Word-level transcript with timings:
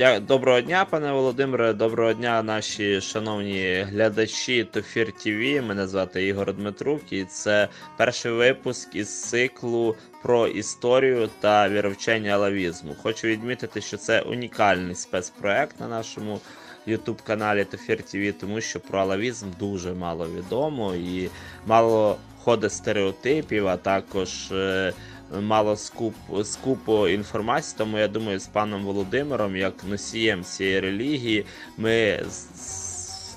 Доброго 0.00 0.60
дня, 0.60 0.84
пане 0.84 1.12
Володимире. 1.12 1.72
Доброго 1.72 2.12
дня, 2.12 2.42
наші 2.42 3.00
шановні 3.00 3.86
глядачі 3.90 4.64
Тофір 4.64 5.12
ТВ. 5.12 5.66
Мене 5.68 5.86
звати 5.86 6.26
Ігор 6.26 6.54
Дмитрук, 6.54 7.12
і 7.12 7.24
це 7.24 7.68
перший 7.96 8.32
випуск 8.32 8.94
із 8.94 9.22
циклу 9.22 9.96
про 10.22 10.46
історію 10.46 11.28
та 11.40 11.68
віровчення 11.68 12.30
алавізму. 12.30 12.96
Хочу 13.02 13.28
відмітити, 13.28 13.80
що 13.80 13.96
це 13.96 14.20
унікальний 14.20 14.94
спецпроект 14.94 15.80
на 15.80 15.88
нашому 15.88 16.40
youtube 16.88 17.22
каналі 17.26 17.64
Тофір 17.64 18.02
ТВ, 18.02 18.32
тому 18.40 18.60
що 18.60 18.80
про 18.80 19.00
алавізм 19.00 19.46
дуже 19.58 19.92
мало 19.92 20.28
відомо 20.36 20.94
і 20.94 21.28
мало 21.66 22.16
ходить 22.44 22.72
стереотипів, 22.72 23.68
а 23.68 23.76
також. 23.76 24.52
Е, 24.52 24.92
мало 25.40 25.76
скуп, 25.76 26.14
скупу 26.44 27.08
інформації, 27.08 27.74
тому 27.78 27.98
я 27.98 28.08
думаю, 28.08 28.38
з 28.38 28.46
паном 28.46 28.84
Володимиром, 28.84 29.56
як 29.56 29.74
носієм 29.88 30.44
цієї 30.44 30.80
релігії, 30.80 31.46
ми 31.76 32.20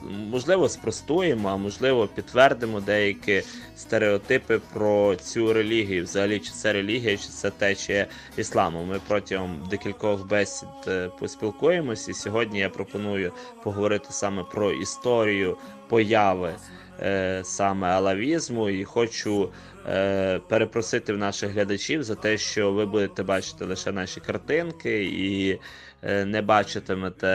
можливо 0.09 0.69
спростуємо, 0.69 1.49
а 1.49 1.57
можливо 1.57 2.07
підтвердимо 2.07 2.81
деякі 2.81 3.43
стереотипи 3.75 4.59
про 4.73 5.15
цю 5.15 5.53
релігію. 5.53 6.03
Взагалі, 6.03 6.39
чи 6.39 6.51
це 6.51 6.73
релігія, 6.73 7.17
чи 7.17 7.27
це 7.27 7.49
течія 7.49 8.07
ісламу. 8.37 8.83
Ми 8.83 8.99
протягом 9.07 9.67
декількох 9.69 10.27
бесід 10.27 10.69
е, 10.87 11.09
поспілкуємося, 11.19 12.11
і 12.11 12.13
сьогодні 12.13 12.59
я 12.59 12.69
пропоную 12.69 13.31
поговорити 13.63 14.07
саме 14.09 14.43
про 14.43 14.71
історію 14.71 15.57
появи. 15.87 16.55
Е, 17.01 17.41
саме 17.43 17.87
алавізму, 17.87 18.69
і 18.69 18.83
хочу 18.83 19.49
е, 19.89 20.39
перепросити 20.39 21.13
в 21.13 21.17
наших 21.17 21.51
глядачів 21.51 22.03
за 22.03 22.15
те, 22.15 22.37
що 22.37 22.71
ви 22.71 22.85
будете 22.85 23.23
бачити 23.23 23.65
лише 23.65 23.91
наші 23.91 24.19
картинки 24.19 25.03
і 25.03 25.59
е, 26.03 26.25
не 26.25 26.41
бачитимете 26.41 27.27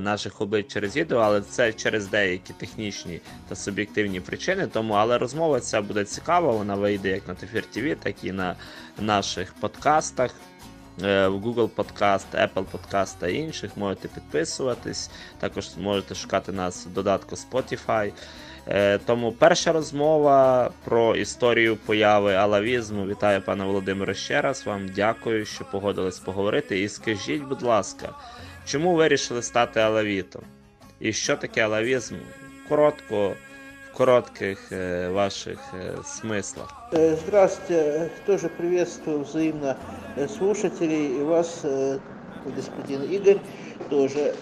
наших 0.00 0.40
облич 0.40 0.72
через 0.72 0.96
відео, 0.96 1.18
але 1.18 1.40
це 1.40 1.72
через 1.72 2.08
деякі 2.08 2.52
технічні 2.52 3.20
та 3.48 3.56
суб'єктивні 3.56 4.20
причини. 4.20 4.66
Тому 4.66 4.94
але 4.94 5.18
розмова 5.18 5.60
ця 5.60 5.82
буде 5.82 6.04
цікава. 6.04 6.52
Вона 6.52 6.74
вийде 6.74 7.10
як 7.10 7.28
на 7.28 7.34
Тефір 7.34 7.64
ТВ, 7.66 7.96
так 8.02 8.24
і 8.24 8.32
на 8.32 8.56
наших 8.98 9.54
подкастах. 9.54 10.30
В 10.98 11.28
Google 11.28 11.68
Podcast, 11.68 12.24
Apple 12.34 12.64
Podcast 12.72 13.14
та 13.18 13.28
інших 13.28 13.76
можете 13.76 14.08
підписуватись. 14.08 15.10
Також 15.38 15.68
можете 15.78 16.14
шукати 16.14 16.52
нас 16.52 16.86
в 16.86 16.90
додатку 16.90 17.36
Spotify. 17.36 18.12
Е, 18.67 18.97
тому 18.97 19.31
перша 19.31 19.71
розмова 19.71 20.69
про 20.83 21.15
історію 21.15 21.75
появи 21.75 22.33
алавізму. 22.33 23.05
Вітаю 23.05 23.41
пане 23.41 23.65
Володимире 23.65 24.13
ще 24.13 24.41
раз. 24.41 24.65
Вам 24.65 24.89
дякую, 24.95 25.45
що 25.45 25.65
погодились 25.71 26.19
поговорити. 26.19 26.81
І 26.81 26.89
скажіть, 26.89 27.43
будь 27.43 27.61
ласка, 27.61 28.09
чому 28.65 28.95
вирішили 28.95 29.41
стати 29.41 29.79
алавітом? 29.79 30.41
І 30.99 31.13
що 31.13 31.35
таке 31.35 31.61
алавізм? 31.61 32.15
Коротко, 32.69 33.33
в 33.89 33.97
коротких 33.97 34.59
э, 34.69 35.11
ваших 35.11 35.59
э, 35.73 35.97
смыслах. 36.05 36.69
Э, 36.91 37.15
здравствуйте, 37.15 38.11
тоже 38.25 38.49
приветствую 38.49 39.23
взаимно 39.23 39.75
слушателей 40.37 41.19
и 41.19 41.23
вас, 41.23 41.65
господин 42.45 43.03
Игорь, 43.11 43.39
тоже. 43.89 44.35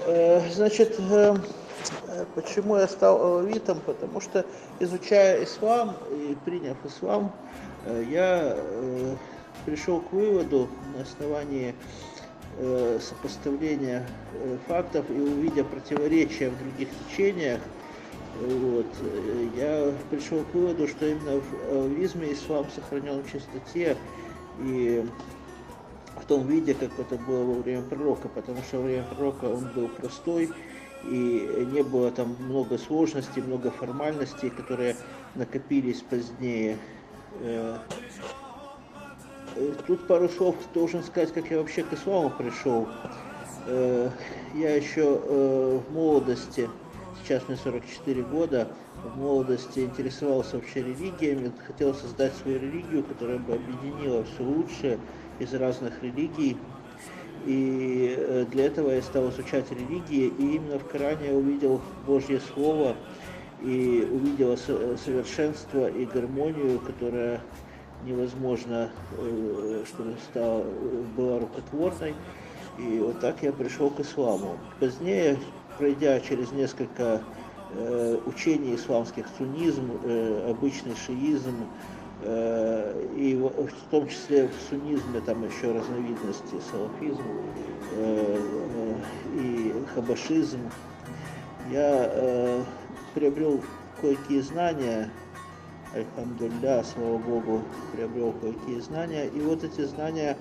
Значит, 0.52 1.00
Э, 1.00 1.36
почему 2.35 2.77
я 2.77 2.89
стал 2.89 3.21
алавитом? 3.23 3.81
Потому 3.81 4.21
что, 4.21 4.45
изучая 4.81 5.45
ислам 5.45 5.97
и 6.11 6.37
приняв 6.45 6.77
ислам, 6.85 7.33
э, 7.85 8.05
я 8.11 8.55
э, 8.57 9.17
пришел 9.67 10.01
к 10.01 10.13
выводу 10.13 10.69
на 10.95 11.03
основании 11.03 11.75
сопоставления 13.01 14.07
фактов 14.69 15.07
и 15.09 15.15
увидя 15.15 15.65
противоречия 15.65 16.51
в 16.51 16.59
других 16.59 16.89
течениях, 17.09 17.63
вот, 18.41 18.87
я 19.57 19.93
пришел 20.11 20.43
к 20.45 20.55
выводу, 20.55 20.89
что 20.89 21.07
именно 21.07 21.41
в 21.41 21.71
алавизме 21.71 22.33
ислам 22.33 22.67
сохранен 22.75 23.23
в 23.23 23.31
чистоте 23.31 23.97
и 24.61 25.05
в 26.17 26.25
том 26.25 26.47
виде, 26.47 26.75
как 26.75 26.91
это 26.99 27.17
было 27.17 27.45
во 27.45 27.63
время 27.63 27.83
пророка, 27.83 28.29
потому 28.29 28.63
что 28.63 28.79
во 28.79 28.85
время 28.85 29.05
пророка 29.05 29.45
он 29.47 29.69
был 29.75 29.89
простой, 29.89 30.51
и 31.05 31.69
не 31.73 31.83
было 31.83 32.11
там 32.11 32.37
много 32.41 32.79
сложностей, 32.79 33.43
много 33.43 33.71
формальностей, 33.71 34.51
которые 34.51 34.97
накопились 35.35 36.03
позднее. 36.03 36.79
Э, 37.41 37.79
тут 39.87 40.07
пару 40.07 40.29
слов 40.29 40.57
должен 40.75 41.03
сказать, 41.03 41.33
как 41.33 41.51
я 41.51 41.59
вообще 41.59 41.83
к 41.83 41.93
исламу 41.93 42.31
пришел. 42.31 42.89
Э, 43.67 44.11
я 44.55 44.75
еще 44.75 45.21
э, 45.23 45.81
в 45.87 45.93
молодости, 45.93 46.69
сейчас 47.23 47.47
мне 47.49 47.57
44 47.57 48.23
года, 48.23 48.69
в 49.05 49.19
молодости 49.19 49.81
интересовался 49.81 50.57
вообще 50.57 50.83
религиями, 50.83 51.53
хотел 51.67 51.95
создать 51.95 52.35
свою 52.37 52.59
религию, 52.61 53.03
которая 53.03 53.39
бы 53.39 53.55
объединила 53.55 54.25
все 54.25 54.43
лучшее 54.43 54.99
из 55.39 55.53
разных 55.55 56.03
религий, 56.03 56.57
и 57.47 58.15
э, 58.17 58.45
для 58.51 58.67
этого 58.67 58.91
я 58.91 59.03
стал 59.03 59.31
изучать 59.31 59.71
религии, 59.71 60.33
и 60.39 60.57
именно 60.57 60.79
в 60.79 60.87
Коране 60.87 61.29
я 61.29 61.35
увидел 61.35 61.81
Божье 62.07 62.41
Слово, 62.41 62.97
и 63.63 64.09
увидел 64.11 64.57
совершенство 64.57 65.89
и 65.89 66.05
гармонию, 66.05 66.81
которая 66.81 67.41
невозможно, 68.05 68.91
э, 69.19 69.85
чтобы 69.87 70.15
стала, 70.31 70.65
была 71.17 71.39
рукотворной. 71.39 72.15
И 72.79 72.99
вот 72.99 73.21
так 73.21 73.43
я 73.43 73.53
пришел 73.53 73.91
к 73.91 74.01
исламу. 74.01 74.59
Позднее, 74.81 75.39
пройдя 75.79 76.19
через 76.21 76.51
несколько 76.53 77.23
э, 77.75 78.19
учений 78.27 78.75
исламских, 78.75 79.27
суннизм, 79.39 79.91
обычный 80.49 80.97
шиизм, 80.97 81.55
Э, 81.55 82.02
и 82.25 83.35
в 83.35 83.91
том 83.91 84.09
числе 84.09 84.49
в 84.49 84.69
суннизме 84.69 85.21
там 85.21 85.45
еще 85.45 85.73
разновидности 85.73 86.57
салафизм 86.71 87.23
э, 87.97 88.39
э, 88.75 89.41
и 89.41 89.75
хабашизм. 89.95 90.61
Я 91.71 92.65
приобрел 93.15 93.61
кое-какие 94.01 94.41
знания, 94.41 95.11
альхамдулля, 95.95 96.83
слава 96.83 97.19
Богу, 97.19 97.63
приобрел 97.95 98.33
кое-какие 98.41 98.81
знания, 98.81 99.27
и 99.27 99.41
вот 99.41 99.63
эти 99.63 99.83
знания 99.83 100.37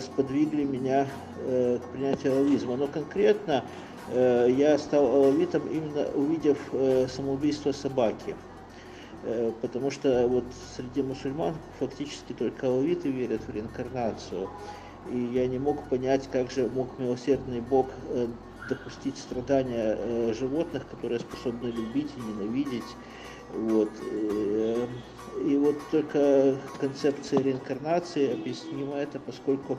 сподвигли 0.00 0.64
меня 0.64 1.06
к 1.46 1.80
принятию 1.92 2.34
алавизма. 2.34 2.76
Но 2.76 2.86
конкретно 2.86 3.64
я 4.12 4.76
стал 4.78 5.06
алавитом 5.06 5.66
именно 5.66 6.06
увидев 6.14 6.58
самоубийство 7.10 7.72
собаки. 7.72 8.36
Э, 9.26 9.52
потому 9.62 9.90
что 9.90 10.26
вот 10.28 10.44
среди 10.76 11.02
мусульман 11.02 11.54
фактически 11.78 12.34
только 12.34 12.66
алавиты 12.66 13.08
верят 13.08 13.40
в 13.46 13.50
реинкарнацию. 13.54 14.48
И 15.10 15.18
я 15.18 15.46
не 15.46 15.58
мог 15.58 15.82
понять, 15.88 16.28
как 16.30 16.50
же 16.50 16.68
мог 16.68 16.88
милосердный 16.98 17.60
Бог 17.60 17.86
э, 18.10 18.26
допустить 18.68 19.16
страдания 19.16 19.96
э, 19.98 20.34
животных, 20.38 20.86
которые 20.88 21.20
способны 21.20 21.68
любить 21.68 22.10
и 22.16 22.20
ненавидеть. 22.20 22.96
Вот. 23.54 23.90
И 25.44 25.56
вот 25.56 25.76
только 25.90 26.56
концепция 26.80 27.40
реинкарнации 27.40 28.32
объяснима 28.32 28.96
это, 28.96 29.20
поскольку 29.20 29.78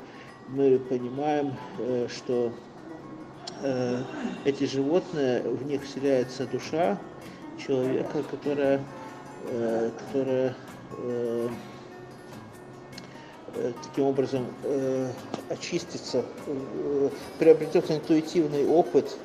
мы 0.49 0.77
понимаем, 0.77 1.53
что 2.07 2.51
эти 4.45 4.65
животные, 4.65 5.41
в 5.41 5.65
них 5.65 5.83
вселяется 5.83 6.45
душа 6.45 6.99
человека, 7.57 8.23
которая 8.29 8.81
которая 9.50 10.54
э, 10.98 11.48
э, 13.54 13.72
таким 13.82 14.04
образом 14.04 14.46
очистится, 15.48 16.24
приобретет 17.38 17.90
интуитивный 17.90 18.66
опыт 18.66 19.16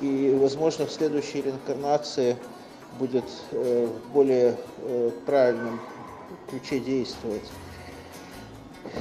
и, 0.00 0.36
возможно, 0.40 0.86
в 0.86 0.90
следующей 0.90 1.42
реинкарнации 1.42 2.36
будет 2.98 3.24
в 3.52 4.12
более 4.12 4.56
правильном 5.26 5.80
ключе 6.50 6.80
действовать. 6.80 7.50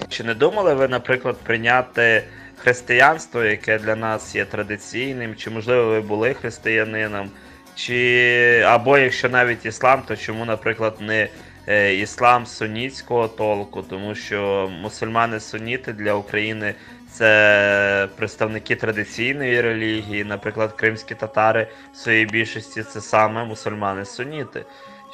Чи 0.09 0.23
не 0.23 0.33
думали 0.33 0.73
ви, 0.73 0.87
наприклад, 0.87 1.37
прийняти 1.37 2.23
християнство, 2.55 3.43
яке 3.43 3.79
для 3.79 3.95
нас 3.95 4.35
є 4.35 4.45
традиційним? 4.45 5.35
Чи 5.35 5.49
можливо 5.49 5.85
ви 5.85 6.01
були 6.01 6.33
християнином? 6.33 7.31
Чи 7.74 8.64
або 8.66 8.98
якщо 8.98 9.28
навіть 9.28 9.66
іслам, 9.66 10.02
то 10.08 10.16
чому, 10.16 10.44
наприклад, 10.44 10.96
не 11.00 11.28
е, 11.68 11.94
іслам 11.94 12.46
сунітського 12.46 13.28
толку, 13.28 13.82
тому 13.82 14.14
що 14.14 14.70
мусульмани 14.82 15.40
суніти 15.40 15.92
для 15.92 16.14
України 16.14 16.74
це 17.10 18.08
представники 18.16 18.76
традиційної 18.76 19.60
релігії, 19.60 20.24
наприклад, 20.24 20.72
кримські 20.72 21.14
татари 21.14 21.68
в 21.92 21.96
своїй 21.96 22.26
більшості 22.26 22.82
це 22.82 23.00
саме 23.00 23.44
мусульмани 23.44 24.04
суніти. 24.04 24.64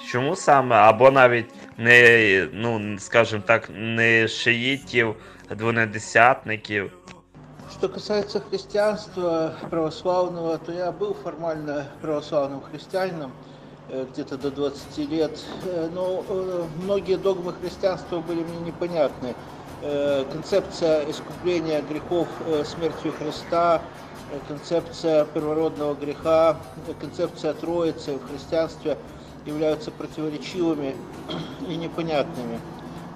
Чому 0.08 0.36
саме? 0.36 0.76
Або 0.76 1.10
навіть 1.10 1.54
не, 1.78 2.48
ну, 2.52 2.98
скажімо 2.98 3.42
так, 3.46 3.70
не 3.74 4.28
шиїтів, 4.28 5.14
двонедесятників. 5.50 6.92
Что 7.80 7.88
касается 7.88 8.42
христианства 8.42 9.54
православного, 9.70 10.58
то 10.58 10.70
я 10.70 10.92
был 10.92 11.14
формально 11.14 11.86
православным 12.02 12.60
христианином 12.60 13.32
э, 13.88 14.04
где-то 14.12 14.36
до 14.36 14.50
20 14.50 14.98
лет, 15.10 15.42
э, 15.64 15.88
но 15.90 16.22
э, 16.28 16.64
многие 16.82 17.16
догмы 17.16 17.54
христианства 17.54 18.20
были 18.20 18.42
мне 18.42 18.58
непонятны. 18.66 19.34
Концепция 20.30 21.10
искупления 21.10 21.80
грехов 21.80 22.28
смертью 22.66 23.14
Христа, 23.18 23.80
концепция 24.46 25.24
первородного 25.24 25.94
греха, 25.94 26.58
концепция 27.00 27.54
Троицы 27.54 28.18
в 28.18 28.28
христианстве 28.28 28.98
являются 29.46 29.90
противоречивыми 29.90 30.94
и 31.66 31.76
непонятными. 31.76 32.60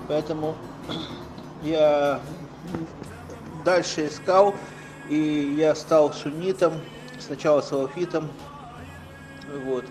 Поэтому 0.09 0.55
я 1.63 2.23
дальше 3.65 4.07
искал, 4.07 4.55
и 5.09 5.55
я 5.59 5.75
стал 5.75 6.13
суннитом, 6.13 6.75
сначала 7.19 7.61
салафитом. 7.61 8.29
Вот. 9.65 9.85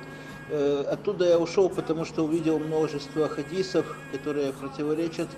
Э, 0.49 0.85
оттуда 0.91 1.25
я 1.25 1.39
ушел, 1.39 1.69
потому 1.69 2.05
что 2.05 2.23
увидел 2.23 2.59
множество 2.59 3.27
хадисов, 3.27 3.97
которые 4.11 4.53
противоречат 4.53 5.29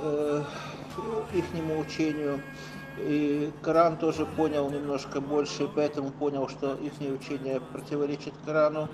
э, 0.00 0.42
ихнему 1.34 1.78
учению. 1.80 2.40
И 2.98 3.52
Коран 3.62 3.96
тоже 3.96 4.26
понял 4.26 4.68
немножко 4.70 5.20
больше, 5.20 5.64
и 5.64 5.68
поэтому 5.72 6.10
понял, 6.10 6.48
что 6.48 6.74
их 6.74 6.92
учение 7.00 7.60
противоречит 7.60 8.34
Корану. 8.44 8.88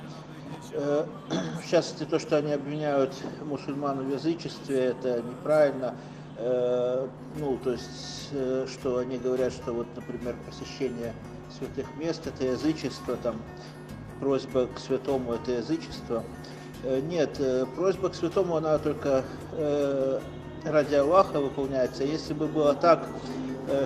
Э, 0.72 1.06
в 1.64 1.70
частности, 1.70 2.04
то, 2.04 2.18
что 2.18 2.36
они 2.36 2.52
обвиняют 2.52 3.12
мусульман 3.42 4.06
в 4.06 4.12
язычестве, 4.12 4.76
это 4.86 5.22
неправильно. 5.22 5.94
Э, 6.36 7.06
ну, 7.38 7.58
то 7.62 7.72
есть, 7.72 8.28
э, 8.32 8.66
что 8.70 8.98
они 8.98 9.18
говорят, 9.18 9.52
что 9.52 9.72
вот, 9.72 9.86
например, 9.94 10.34
посещение 10.46 11.12
святых 11.56 11.86
мест 11.96 12.26
это 12.26 12.44
язычество, 12.44 13.16
там, 13.22 13.36
просьба 14.20 14.66
к 14.66 14.78
святому 14.78 15.34
это 15.34 15.52
язычество. 15.52 16.24
Э, 16.82 17.00
нет, 17.00 17.40
просьба 17.76 18.08
к 18.08 18.14
святому, 18.14 18.56
она 18.56 18.78
только 18.78 19.24
ради 20.64 20.94
Аллаха 20.94 21.40
выполняется. 21.40 22.04
Если 22.04 22.32
бы 22.32 22.46
было 22.46 22.74
так, 22.74 23.06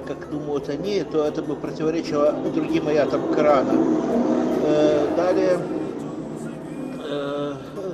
как 0.07 0.31
думают 0.31 0.69
они, 0.69 1.03
то 1.03 1.25
это 1.25 1.43
бы 1.43 1.57
противоречило 1.57 2.33
другим 2.55 2.87
аятам 2.89 3.33
Корана. 3.33 3.73
Далее, 5.17 5.59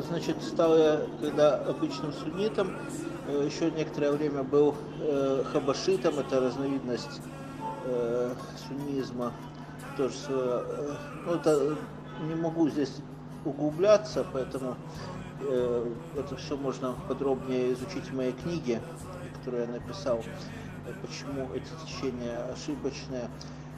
значит, 0.03 0.43
стал 0.43 0.77
я, 0.77 1.01
когда 1.21 1.57
обычным 1.57 2.13
суннитом, 2.13 2.73
Э, 3.27 3.43
еще 3.47 3.71
некоторое 3.71 4.13
время 4.13 4.43
был 4.43 4.75
э, 5.01 5.45
хабашитом, 5.53 6.19
это 6.19 6.41
разновидность 6.41 7.21
э, 7.85 8.35
суннизма. 8.69 9.33
Тоже, 9.97 10.15
э, 10.29 10.95
ну, 11.25 11.35
это 11.35 11.77
не 12.29 12.35
могу 12.35 12.69
здесь 12.69 12.93
углубляться, 13.47 14.27
поэтому 14.31 14.77
э, 15.41 15.93
это 16.17 16.37
все 16.37 16.57
можно 16.57 16.95
подробнее 17.09 17.73
изучить 17.73 18.11
в 18.11 18.15
моей 18.15 18.33
книге, 18.33 18.83
которую 19.39 19.67
я 19.67 19.73
написал, 19.73 20.23
почему 21.01 21.49
эти 21.55 21.69
течения 21.87 22.53
ошибочные. 22.53 23.31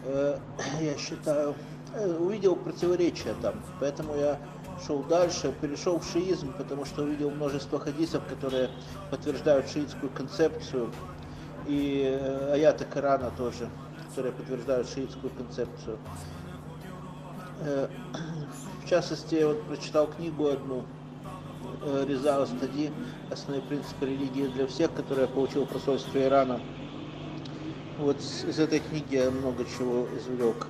Э, 0.05 0.39
я 0.81 0.97
считаю, 0.99 1.55
увидел 2.19 2.57
противоречия 2.57 3.35
там, 3.41 3.55
поэтому 3.79 4.17
я 4.17 4.41
шел 4.85 5.03
дальше, 5.03 5.55
перешел 5.61 5.99
в 5.99 6.05
шиизм, 6.11 6.53
потому 6.53 6.85
что 6.85 7.03
увидел 7.03 7.31
множество 7.31 7.79
хадисов, 7.79 8.23
которые 8.29 8.71
подтверждают 9.11 9.69
шиитскую 9.69 10.11
концепцию, 10.11 10.91
и 11.67 12.05
э, 12.05 12.53
аяты 12.53 12.85
Корана 12.85 13.31
тоже, 13.37 13.69
которые 14.09 14.33
подтверждают 14.33 14.89
шиитскую 14.89 15.33
концепцию. 15.33 15.99
Э, 17.61 17.89
в 18.85 18.89
частности, 18.89 19.35
я 19.35 19.49
вот 19.49 19.63
прочитал 19.65 20.07
книгу 20.07 20.49
одну, 20.49 20.85
э, 21.83 22.05
Реза 22.07 22.47
Стади, 22.47 22.93
«Основные 23.31 23.63
принципы 23.63 24.07
религии 24.07 24.47
для 24.47 24.67
всех», 24.67 24.93
которую 24.95 25.27
я 25.27 25.33
получил 25.33 25.65
в 25.65 25.69
посольстве 25.69 26.27
Ирана. 26.27 26.61
Вот 27.99 28.21
из 28.21 28.59
этой 28.59 28.81
книги 28.81 29.17
я 29.17 29.31
много 29.31 29.65
чего 29.65 30.07
извлек. 30.19 30.67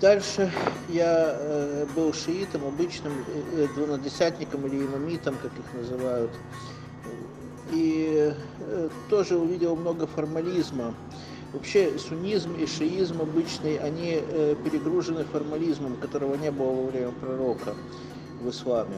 Дальше 0.00 0.50
я 0.88 1.36
э, 1.38 1.86
был 1.94 2.12
шиитом, 2.12 2.64
обычным 2.66 3.12
э, 3.54 3.68
двунадесятником 3.74 4.66
или 4.66 4.84
имамитом, 4.84 5.36
как 5.42 5.52
их 5.52 5.74
называют. 5.74 6.30
И 7.72 8.32
э, 8.60 8.88
тоже 9.08 9.36
увидел 9.36 9.76
много 9.76 10.06
формализма. 10.06 10.94
Вообще 11.52 11.98
суннизм 11.98 12.54
и 12.54 12.66
шиизм 12.66 13.20
обычный, 13.20 13.76
они 13.76 14.22
э, 14.22 14.56
перегружены 14.64 15.24
формализмом, 15.24 15.96
которого 15.96 16.34
не 16.36 16.50
было 16.50 16.72
во 16.72 16.86
время 16.90 17.10
пророка 17.12 17.74
в 18.40 18.48
исламе. 18.48 18.96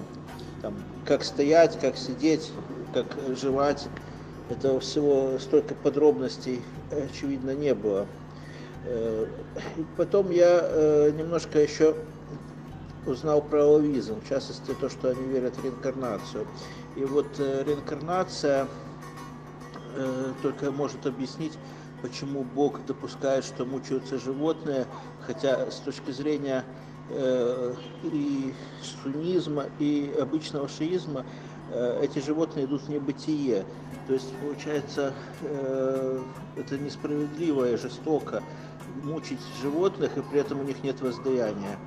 Там, 0.63 0.75
как 1.05 1.25
стоять, 1.25 1.79
как 1.81 1.97
сидеть, 1.97 2.51
как 2.95 3.07
жевать. 3.37 3.89
Этого 4.51 4.81
всего 4.81 5.39
столько 5.39 5.75
подробностей, 5.75 6.61
очевидно, 6.91 7.55
не 7.55 7.75
было. 7.75 8.07
Э, 8.85 9.27
потом 9.97 10.31
я 10.31 10.61
э, 10.63 11.11
немножко 11.17 11.61
еще 11.61 11.95
узнал 13.07 13.43
про 13.43 13.65
алавизм, 13.65 14.21
в 14.21 14.29
частности 14.29 14.75
то, 14.81 14.89
что 14.89 15.11
они 15.11 15.25
верят 15.25 15.57
в 15.57 15.65
реинкарнацию. 15.65 16.47
И 16.97 17.05
вот 17.05 17.27
э, 17.39 17.65
реинкарнация 17.65 18.69
только 20.41 20.71
может 20.71 21.05
объяснить, 21.05 21.53
почему 22.01 22.45
Бог 22.45 22.87
допускает, 22.87 23.45
что 23.45 23.67
мучаются 23.67 24.19
животные, 24.19 24.87
хотя 25.21 25.71
с 25.71 25.81
точки 25.81 26.13
зрения 26.13 26.65
и 28.03 28.55
суннизма, 29.03 29.67
и 29.79 30.17
обычного 30.19 30.67
шиизма 30.67 31.27
эти 32.01 32.21
животные 32.21 32.65
идут 32.65 32.85
в 32.85 32.89
небытие. 32.89 33.67
То 34.07 34.15
есть, 34.15 34.35
получается, 34.39 35.13
это 36.57 36.79
несправедливо 36.79 37.73
и 37.73 37.77
жестоко 37.77 38.43
мучить 39.03 39.41
животных, 39.61 40.17
и 40.17 40.23
при 40.23 40.41
этом 40.41 40.61
у 40.61 40.65
них 40.65 40.83
нет 40.83 41.01
воздаяния. 41.01 41.79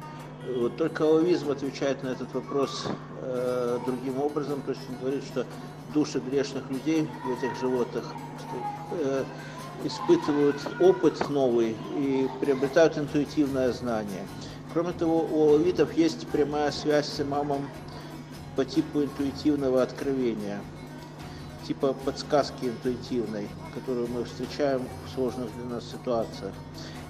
Вот 0.57 0.77
только 0.77 1.03
алавизм 1.03 1.49
отвечает 1.49 2.03
на 2.03 2.09
этот 2.09 2.33
вопрос 2.33 2.87
э, 3.21 3.79
другим 3.85 4.19
образом, 4.19 4.61
то 4.61 4.71
есть 4.71 4.81
он 4.89 4.95
говорит, 5.01 5.23
что 5.23 5.45
души 5.93 6.19
грешных 6.19 6.69
людей 6.69 7.09
в 7.25 7.43
этих 7.43 7.57
животных 7.59 8.05
э, 8.91 9.23
испытывают 9.83 10.55
опыт 10.79 11.29
новый 11.29 11.75
и 11.97 12.29
приобретают 12.39 12.97
интуитивное 12.97 13.71
знание. 13.71 14.25
Кроме 14.71 14.91
того, 14.91 15.27
у 15.31 15.49
алавитов 15.49 15.93
есть 15.93 16.27
прямая 16.27 16.71
связь 16.71 17.07
с 17.07 17.21
имамом 17.21 17.67
по 18.55 18.65
типу 18.65 19.03
интуитивного 19.03 19.81
откровения, 19.81 20.61
типа 21.67 21.93
подсказки 22.05 22.65
интуитивной, 22.65 23.49
которую 23.73 24.07
мы 24.09 24.25
встречаем 24.25 24.83
в 25.05 25.15
сложных 25.15 25.47
для 25.55 25.75
нас 25.75 25.89
ситуациях 25.89 26.53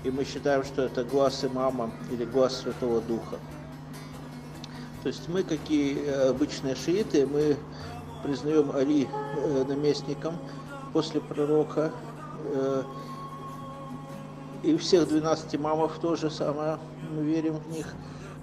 и 0.05 0.11
мы 0.11 0.23
считаем, 0.23 0.63
что 0.63 0.83
это 0.83 1.03
глаз 1.03 1.43
имама 1.43 1.89
или 2.11 2.25
глаз 2.25 2.61
Святого 2.61 3.01
Духа. 3.01 3.37
То 5.01 5.09
есть 5.09 5.27
мы, 5.27 5.41
как 5.41 5.59
и 5.69 5.97
э, 6.05 6.29
обычные 6.29 6.75
шииты, 6.75 7.25
мы 7.25 7.57
признаем 8.23 8.71
Али 8.75 9.07
э, 9.37 9.63
наместником 9.67 10.37
после 10.93 11.21
пророка, 11.21 11.91
э, 12.53 12.83
и 14.61 14.77
всех 14.77 15.07
12 15.07 15.55
имамов 15.55 15.97
тоже 15.97 16.29
самое, 16.29 16.77
мы 17.11 17.23
верим 17.23 17.57
в 17.57 17.71
них. 17.71 17.91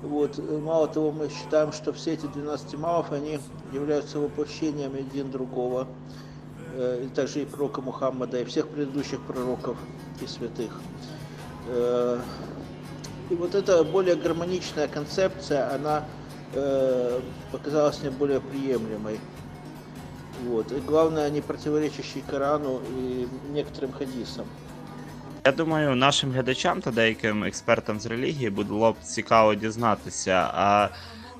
Вот. 0.02 0.38
Мало 0.62 0.88
того, 0.88 1.12
мы 1.12 1.28
считаем, 1.28 1.72
что 1.72 1.92
все 1.92 2.14
эти 2.14 2.26
12 2.26 2.74
имамов, 2.74 3.12
они 3.12 3.38
являются 3.72 4.18
воплощением 4.18 4.94
один 4.94 5.30
другого, 5.30 5.86
и 6.76 7.08
также 7.14 7.42
и 7.42 7.44
пророка 7.44 7.82
Мухаммада, 7.82 8.40
и 8.40 8.44
всех 8.44 8.66
предыдущих 8.68 9.20
пророков 9.20 9.76
и 10.20 10.26
святых. 10.26 10.72
Э, 11.69 12.19
и 13.29 13.35
вот 13.35 13.55
эта 13.55 13.83
более 13.83 14.15
гармоничная 14.15 14.87
концепция, 14.87 15.75
она 15.75 16.05
э, 16.53 17.19
показалась 17.51 18.01
мне 18.01 18.11
более 18.11 18.39
приемлемой. 18.39 19.19
Вот. 20.45 20.71
И 20.71 20.79
главное, 20.79 21.29
не 21.29 21.41
противоречащий 21.41 22.23
Корану 22.29 22.79
і 22.99 23.25
некоторим 23.53 23.91
хадісам. 23.91 24.45
Я 25.45 25.51
думаю, 25.53 25.95
нашим 25.95 26.31
глядачам 26.31 26.81
та 26.81 26.91
деяким 26.91 27.43
експертам 27.43 27.99
з 27.99 28.05
релігії 28.05 28.49
було 28.49 28.91
б 28.91 28.95
цікаво 29.03 29.55
дізнатися, 29.55 30.49
а 30.53 30.89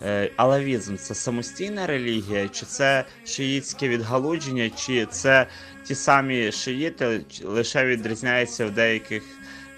е, 0.01 0.31
алавізм 0.35 0.95
це 0.95 1.15
самостійна 1.15 1.87
релігія, 1.87 2.47
чи 2.47 2.65
це 2.65 3.05
шиїтське 3.25 3.87
відгалудження, 3.87 4.69
чи 4.69 5.05
це 5.05 5.47
ті 5.83 5.95
самі 5.95 6.51
шиїти 6.51 7.21
лише 7.43 7.85
відрізняються 7.85 8.65
в 8.65 8.71
деяких 8.71 9.23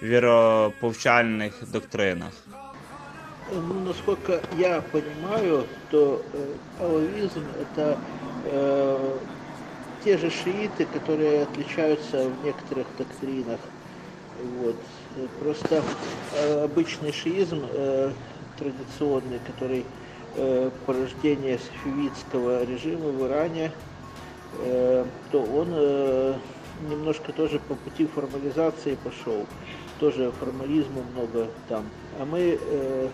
вероповчальных 0.05 1.53
доктринах? 1.71 2.33
Ну, 3.51 3.79
насколько 3.81 4.41
я 4.57 4.81
понимаю, 4.81 5.67
то 5.91 6.21
э, 6.33 6.53
алавизм 6.79 7.43
это 7.61 7.97
э, 8.45 9.17
те 10.03 10.17
же 10.17 10.29
шииты, 10.29 10.85
которые 10.85 11.43
отличаются 11.43 12.29
в 12.29 12.45
некоторых 12.45 12.87
доктринах. 12.97 13.59
Вот. 14.59 14.75
Просто 15.39 15.83
э, 16.33 16.63
обычный 16.63 17.11
шиизм 17.11 17.65
э, 17.71 18.11
традиционный, 18.57 19.39
который 19.45 19.85
э, 20.35 20.71
порождение 20.85 21.59
сафевидского 21.59 22.65
режима 22.65 23.09
в 23.09 23.27
Иране, 23.27 23.71
э, 24.59 25.05
то 25.31 25.43
он 25.43 25.67
э, 25.71 26.33
немножко 26.89 27.31
тоже 27.31 27.59
по 27.59 27.75
пути 27.75 28.05
формализации 28.05 28.97
пошел. 29.03 29.45
Тоже 29.99 30.31
формализма 30.31 31.01
много 31.13 31.47
там. 31.69 31.85
А 32.19 32.25
мы 32.25 32.59
э, 32.59 33.09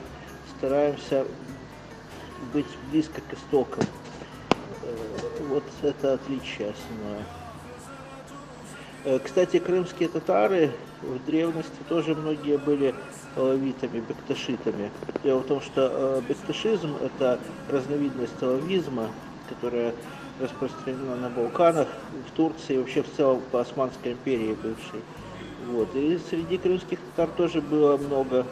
стараемся 0.57 1.25
быть 2.53 2.65
близко 2.91 3.21
к 3.21 3.33
истокам. 3.33 3.83
Э, 4.83 5.43
вот 5.47 5.63
это 5.83 6.13
отличие 6.13 6.71
основное. 6.71 7.25
Э, 9.03 9.19
кстати, 9.19 9.59
крымские 9.59 10.09
татары 10.09 10.71
в 11.01 11.25
древности 11.25 11.71
тоже 11.89 12.15
многие 12.15 12.57
были 12.57 12.93
алавитами, 13.35 14.00
бекташитами. 14.00 14.91
Дело 15.23 15.39
в 15.39 15.47
том, 15.47 15.61
что 15.61 15.89
э, 15.91 16.21
бекташизм– 16.27 16.95
это 17.01 17.39
разновидность 17.69 18.41
алавизма, 18.41 19.09
которая 19.50 19.93
распространена 20.39 21.15
на 21.15 21.29
Балканах, 21.29 21.88
в 22.27 22.35
Турции, 22.35 22.77
вообще 22.77 23.03
в 23.03 23.11
целом 23.15 23.41
по 23.51 23.61
Османской 23.61 24.13
империи 24.13 24.55
бывшей. 24.61 25.01
Вот. 25.68 25.96
И 25.96 26.20
среди 26.30 26.58
крымских 26.58 27.00
татар 27.00 27.30
тоже 27.36 27.62
было 27.62 27.98
много 27.98 28.46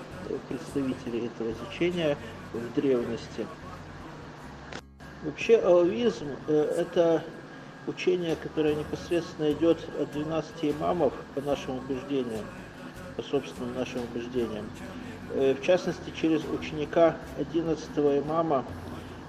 представителей 0.48 1.28
этого 1.28 1.54
течения 1.54 2.18
в 2.54 2.74
древности. 2.75 3.46
Вообще 5.24 5.58
алавизм 5.58 6.28
э,– 6.48 6.75
это 6.78 7.24
учение, 7.88 8.38
которое 8.38 8.75
непосредственно 8.75 9.51
идет 9.51 9.78
от 10.00 10.12
12 10.13 10.54
имамов 10.62 11.13
по 11.36 11.42
нашим 11.42 11.80
убеждениям, 11.80 12.46
по 13.18 13.24
собственным 13.24 13.74
нашим 13.75 14.01
убеждениям. 14.04 14.66
Э, 15.34 15.56
в 15.56 15.62
частности, 15.62 16.13
через 16.16 16.42
ученика 16.46 17.18
11 17.38 17.89
имама 17.98 18.63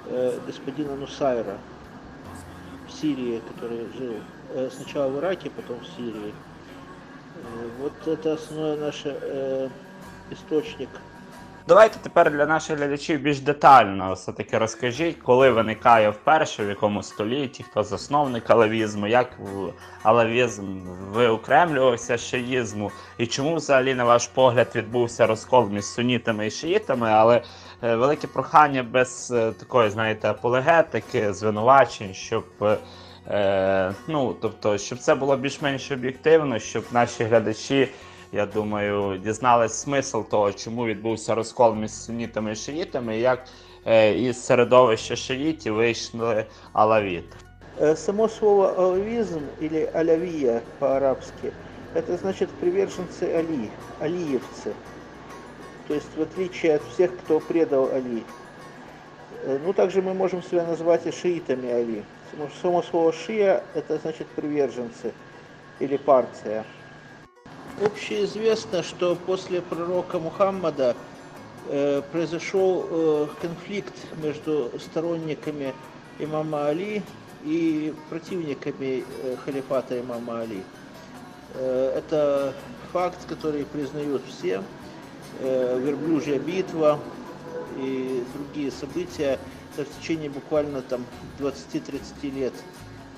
э, 0.07 0.39
господина 0.47 0.95
Нусайра 0.95 1.59
в 2.89 2.93
Сирии, 2.93 3.41
который 3.53 3.89
жил 3.99 4.15
сначала 4.71 5.09
в 5.11 5.19
Ираке, 5.19 5.51
потом 5.51 5.79
в 5.81 5.87
Сирии. 5.97 6.33
Вот 7.79 8.07
это 8.07 8.35
основной 8.35 8.79
наш 8.79 9.05
источник 10.31 10.89
Давайте 11.71 11.99
тепер 12.03 12.31
для 12.31 12.47
наших 12.47 12.79
глядачів 12.79 13.21
більш 13.21 13.41
детально 13.41 14.13
все-таки 14.13 14.59
розкажіть, 14.59 15.17
коли 15.23 15.51
виникає 15.51 16.11
вперше, 16.11 16.65
в 16.65 16.69
якому 16.69 17.03
столітті, 17.03 17.63
хто 17.63 17.83
засновник 17.83 18.51
алавізму, 18.51 19.07
як 19.07 19.39
алавізм 20.03 20.65
виокремлювався 21.13 22.17
з 22.17 22.21
шиїзму, 22.21 22.91
і 23.19 23.27
чому 23.27 23.55
взагалі, 23.55 23.95
на 23.95 24.05
ваш 24.05 24.27
погляд, 24.27 24.69
відбувся 24.75 25.27
розкол 25.27 25.69
між 25.69 25.85
сунітами 25.85 26.47
і 26.47 26.51
шиїтами, 26.51 27.11
але 27.11 27.43
е, 27.83 27.97
велике 27.97 28.27
прохання 28.27 28.83
без 28.83 29.31
е, 29.31 29.53
такої, 29.53 29.91
знаєте, 29.91 30.31
апологетики, 30.31 31.33
звинувачень, 31.33 32.15
щоб. 32.15 32.45
Е, 33.28 33.94
ну, 34.08 34.36
тобто, 34.42 34.78
щоб 34.78 35.00
це 35.00 35.16
було 35.16 35.38
більш-менш 35.38 35.92
об'єктивно, 35.92 36.60
щоб 36.60 36.84
наші 36.92 37.24
глядачі 37.24 37.88
я 38.36 38.46
думаю, 38.46 39.18
дізнались 39.18 39.74
смисл 39.74 40.22
того, 40.22 40.52
чому 40.52 40.86
відбувся 40.86 41.36
розкол 41.36 41.76
між 41.76 41.92
сунітами 41.92 42.52
і 42.52 42.56
шиїтами, 42.56 43.18
і 43.18 43.22
як 43.22 43.44
е, 43.86 44.14
із 44.14 44.46
середовища 44.46 45.16
шиїтів 45.16 45.74
вийшли 45.74 46.46
алавіти. 46.74 47.38
Е, 47.82 47.96
само 47.96 48.30
слово 48.30 48.64
алавизм 48.78 49.42
или 49.62 49.90
алявия 49.94 50.62
по-арабски, 50.80 51.52
это 51.94 52.18
значит 52.18 52.50
приверженцы 52.50 53.24
Али, 53.24 53.70
алиевцы. 54.00 54.74
То 55.88 55.94
есть 55.94 56.18
в 56.18 56.22
отличие 56.22 56.76
от 56.76 56.82
всех, 56.94 57.12
кто 57.18 57.40
предал 57.40 57.90
Али. 57.94 58.24
Э, 59.46 59.60
ну, 59.66 59.74
также 59.74 60.02
мы 60.02 60.14
можем 60.14 60.44
себя 60.44 60.66
назвать 60.66 61.06
и 61.06 61.12
шиитами 61.12 61.70
Али. 61.70 62.04
Само 62.63 62.83
слово 62.83 63.13
шия– 63.13 63.63
это 63.75 63.99
значит 63.99 64.27
приверженцы 64.29 65.13
или 65.81 65.97
партия. 65.97 66.65
Общеизвестно, 67.85 68.83
что 68.83 69.17
после 69.17 69.61
пророка 69.61 70.19
Мухаммада 70.19 70.95
э, 71.69 72.03
произошел 72.13 72.87
э, 72.89 73.27
конфликт 73.41 73.95
между 74.23 74.71
сторонниками 74.79 75.75
имама 76.19 76.69
Али 76.69 77.03
и 77.45 77.95
противниками 78.11 79.05
э, 79.23 79.37
халифата 79.45 79.99
имама 80.01 80.41
Али. 80.41 80.63
Э, 81.55 81.95
это 81.97 82.55
факт, 82.93 83.19
который 83.29 83.65
признают 83.65 84.23
все. 84.29 84.63
Э, 85.41 85.81
верблюжья 85.83 86.39
битва 86.39 87.01
и 87.77 88.25
другие 88.35 88.71
события 88.71 89.39
в 89.77 90.01
течение 90.01 90.31
буквально 90.31 90.83
там 90.83 91.05
20-30 91.39 92.31
лет 92.35 92.55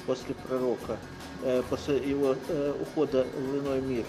после 0.06 0.35
пророка, 0.35 0.99
э, 1.42 1.62
после 1.68 1.99
его 1.99 2.37
э, 2.49 2.75
ухода 2.80 3.26
в 3.35 3.59
иной 3.59 3.80
мир. 3.80 4.04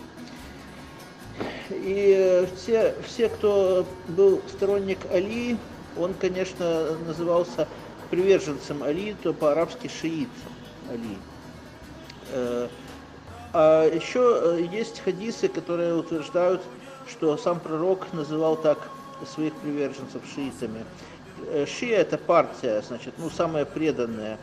И 1.69 2.47
все, 2.55 2.95
все, 3.07 3.29
кто 3.29 3.85
был 4.09 4.41
сторонник 4.49 4.99
Али, 5.11 5.57
он, 5.97 6.13
конечно, 6.13 6.97
назывался 7.05 7.67
приверженцем 8.09 8.83
Али, 8.83 9.15
то 9.23 9.33
по-арабски 9.33 9.87
шиит 9.87 10.29
Али. 10.89 11.17
Э, 12.31 12.67
а 13.53 13.87
еще 13.87 14.57
э, 14.59 14.67
есть 14.71 14.99
хадисы, 14.99 15.47
которые 15.47 15.95
утверждают, 15.95 16.61
что 17.07 17.37
сам 17.37 17.59
пророк 17.59 18.11
называл 18.13 18.55
так 18.55 18.89
своих 19.25 19.53
приверженцев 19.55 20.21
шиитами. 20.33 20.85
Э, 21.47 21.65
шия 21.65 21.99
это 21.99 22.17
партия, 22.17 22.81
значит, 22.81 23.13
ну 23.17 23.29
самая 23.29 23.65
преданная. 23.65 24.37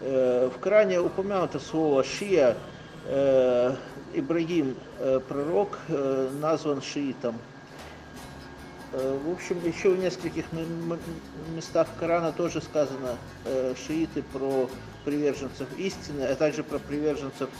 В 0.00 0.52
Коране 0.60 1.00
упомянуто 1.00 1.58
слово 1.60 2.04
шия, 2.04 2.56
Ибрагим, 4.14 4.76
э, 5.00 5.20
пророк, 5.28 5.78
э, 5.88 6.30
назван 6.40 6.80
шиитом. 6.82 7.36
Э, 8.92 9.18
в 9.24 9.32
общем, 9.32 9.58
еще 9.66 9.90
в 9.90 9.98
нескольких 9.98 10.44
местах 11.54 11.88
Корана 11.98 12.32
тоже 12.32 12.60
сказано 12.62 13.16
шииты 13.86 14.22
про 14.22 14.70
приверженцев 15.04 15.66
истины, 15.78 16.22
а 16.22 16.36
также 16.36 16.62
про 16.62 16.78
приверженцев 16.78 17.50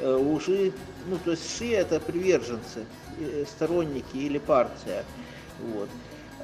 лжи. 0.00 0.72
Ну, 1.06 1.18
то 1.24 1.32
есть 1.32 1.58
шия 1.58 1.80
это 1.80 1.98
приверженцы, 1.98 2.84
сторонники 3.46 4.16
или 4.16 4.38
партия. 4.38 5.04
Вот. 5.60 5.88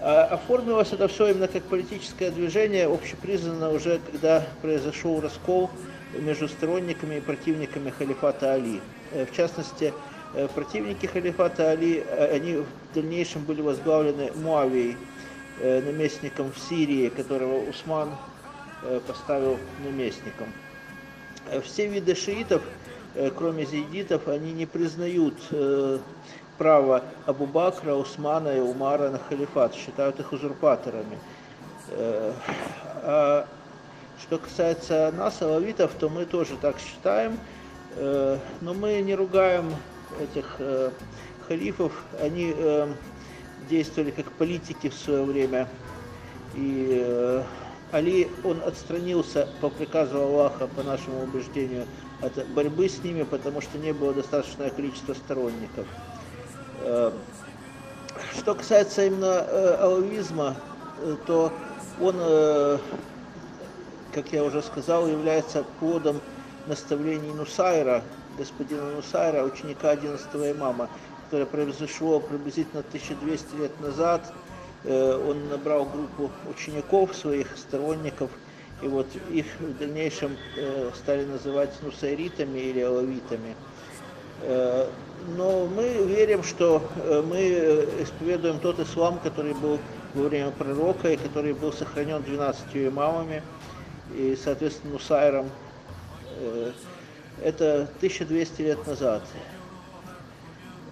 А 0.02 0.25
оформилось 0.25 0.92
это 0.92 1.09
все 1.09 1.28
именно 1.28 1.47
как 1.47 1.62
политическое 1.64 2.30
движение, 2.30 2.87
общепризнанно 2.87 3.71
уже, 3.71 4.00
когда 4.11 4.47
произошел 4.62 5.21
раскол 5.21 5.71
между 6.19 6.49
сторонниками 6.49 7.16
и 7.16 7.21
противниками 7.21 7.90
халифата 7.90 8.54
Али. 8.54 8.80
Э, 9.12 9.26
в 9.26 9.37
частности, 9.37 9.92
э, 10.35 10.49
противники 10.54 11.04
халифата 11.04 11.71
Али, 11.71 12.02
э, 12.07 12.35
они 12.35 12.57
в 12.57 12.66
дальнейшем 12.95 13.45
были 13.45 13.61
возглавлены 13.61 14.33
Муавией, 14.37 14.97
наместником 15.62 16.50
в 16.52 16.59
Сирии, 16.59 17.11
которого 17.11 17.69
Усман 17.69 18.09
поставил 19.07 19.59
наместником. 19.85 20.47
Все 21.62 21.87
виды 21.87 22.14
шиитов, 22.14 22.62
кроме 23.37 23.66
зейдитов, 23.66 24.26
они 24.28 24.54
не 24.54 24.64
признают 24.64 25.35
право 26.60 27.02
Абу 27.24 27.46
Бакра, 27.46 27.94
Усмана 27.94 28.54
и 28.54 28.60
Умара 28.60 29.08
на 29.08 29.18
халифат, 29.18 29.74
считают 29.74 30.20
их 30.20 30.32
узурпаторами. 30.32 31.18
А 31.88 33.46
что 34.20 34.38
касается 34.38 35.10
нас, 35.16 35.40
алавитов, 35.40 35.92
то 35.98 36.10
мы 36.10 36.26
тоже 36.26 36.58
так 36.60 36.76
считаем, 36.78 37.38
Э, 37.96 38.38
но 38.60 38.74
мы 38.74 39.00
не 39.00 39.14
ругаем 39.14 39.74
этих 40.20 40.56
э, 40.58 40.90
халифов, 41.48 41.92
они 42.20 42.54
э, 42.56 42.92
действовали 43.68 44.10
как 44.10 44.30
политики 44.32 44.88
в 44.88 44.94
свое 44.94 45.24
время. 45.24 45.68
И 46.56 47.44
Али, 47.92 48.28
он 48.42 48.60
отстранился 48.64 49.48
по 49.60 49.68
приказу 49.68 50.20
Аллаха, 50.20 50.66
по 50.66 50.82
нашему 50.82 51.22
убеждению, 51.22 51.86
от 52.22 52.44
борьбы 52.48 52.88
с 52.88 53.02
ними, 53.04 53.22
потому 53.22 53.60
что 53.60 53.78
не 53.78 53.92
было 53.92 54.12
достаточное 54.12 54.70
количество 54.70 55.14
сторонников. 55.14 55.86
Что 56.80 58.54
касается 58.54 59.06
именно 59.06 59.40
алавизма, 59.76 60.56
то 61.26 61.52
он, 62.00 62.16
как 64.12 64.32
я 64.32 64.44
уже 64.44 64.62
сказал, 64.62 65.08
является 65.08 65.64
плодом 65.78 66.20
наставлений 66.66 67.32
Нусайра, 67.32 68.02
господина 68.38 68.90
Нусайра, 68.92 69.44
ученика 69.44 69.90
11 69.90 70.26
имама, 70.56 70.88
которое 71.25 71.46
произошло 71.46 72.20
приблизительно 72.20 72.80
1200 72.80 73.56
лет 73.56 73.80
назад. 73.80 74.32
Э, 74.84 75.16
он 75.28 75.49
набрал 75.49 75.84
группу 75.84 76.30
учеников, 76.49 77.14
своих 77.14 77.56
сторонников, 77.56 78.30
и 78.82 78.88
вот 78.88 79.06
их 79.30 79.46
в 79.60 79.78
дальнейшем 79.78 80.37
э, 80.56 80.90
стали 80.96 81.25
называть 81.25 81.70
нусайритами 81.82 82.58
или 82.58 82.80
алавитами. 82.80 83.54
Э, 85.20 85.30
но 85.36 85.66
мы 85.66 85.84
верим, 86.06 86.42
что 86.42 86.82
э, 86.96 87.22
мы 87.26 87.40
исповедуем 88.02 88.58
тот 88.60 88.78
ислам, 88.80 89.18
который 89.20 89.54
был 89.54 89.78
во 90.14 90.28
время 90.28 90.50
пророка 90.50 91.10
и 91.10 91.16
который 91.16 91.52
был 91.52 91.72
сохранен 91.72 92.22
12 92.22 92.64
имамами 92.74 93.42
и, 94.14 94.36
соответственно, 94.42 94.94
Нусайром. 94.94 95.50
Э, 96.38 96.72
это 97.42 97.88
1200 98.00 98.62
лет 98.62 98.86
назад. 98.86 99.22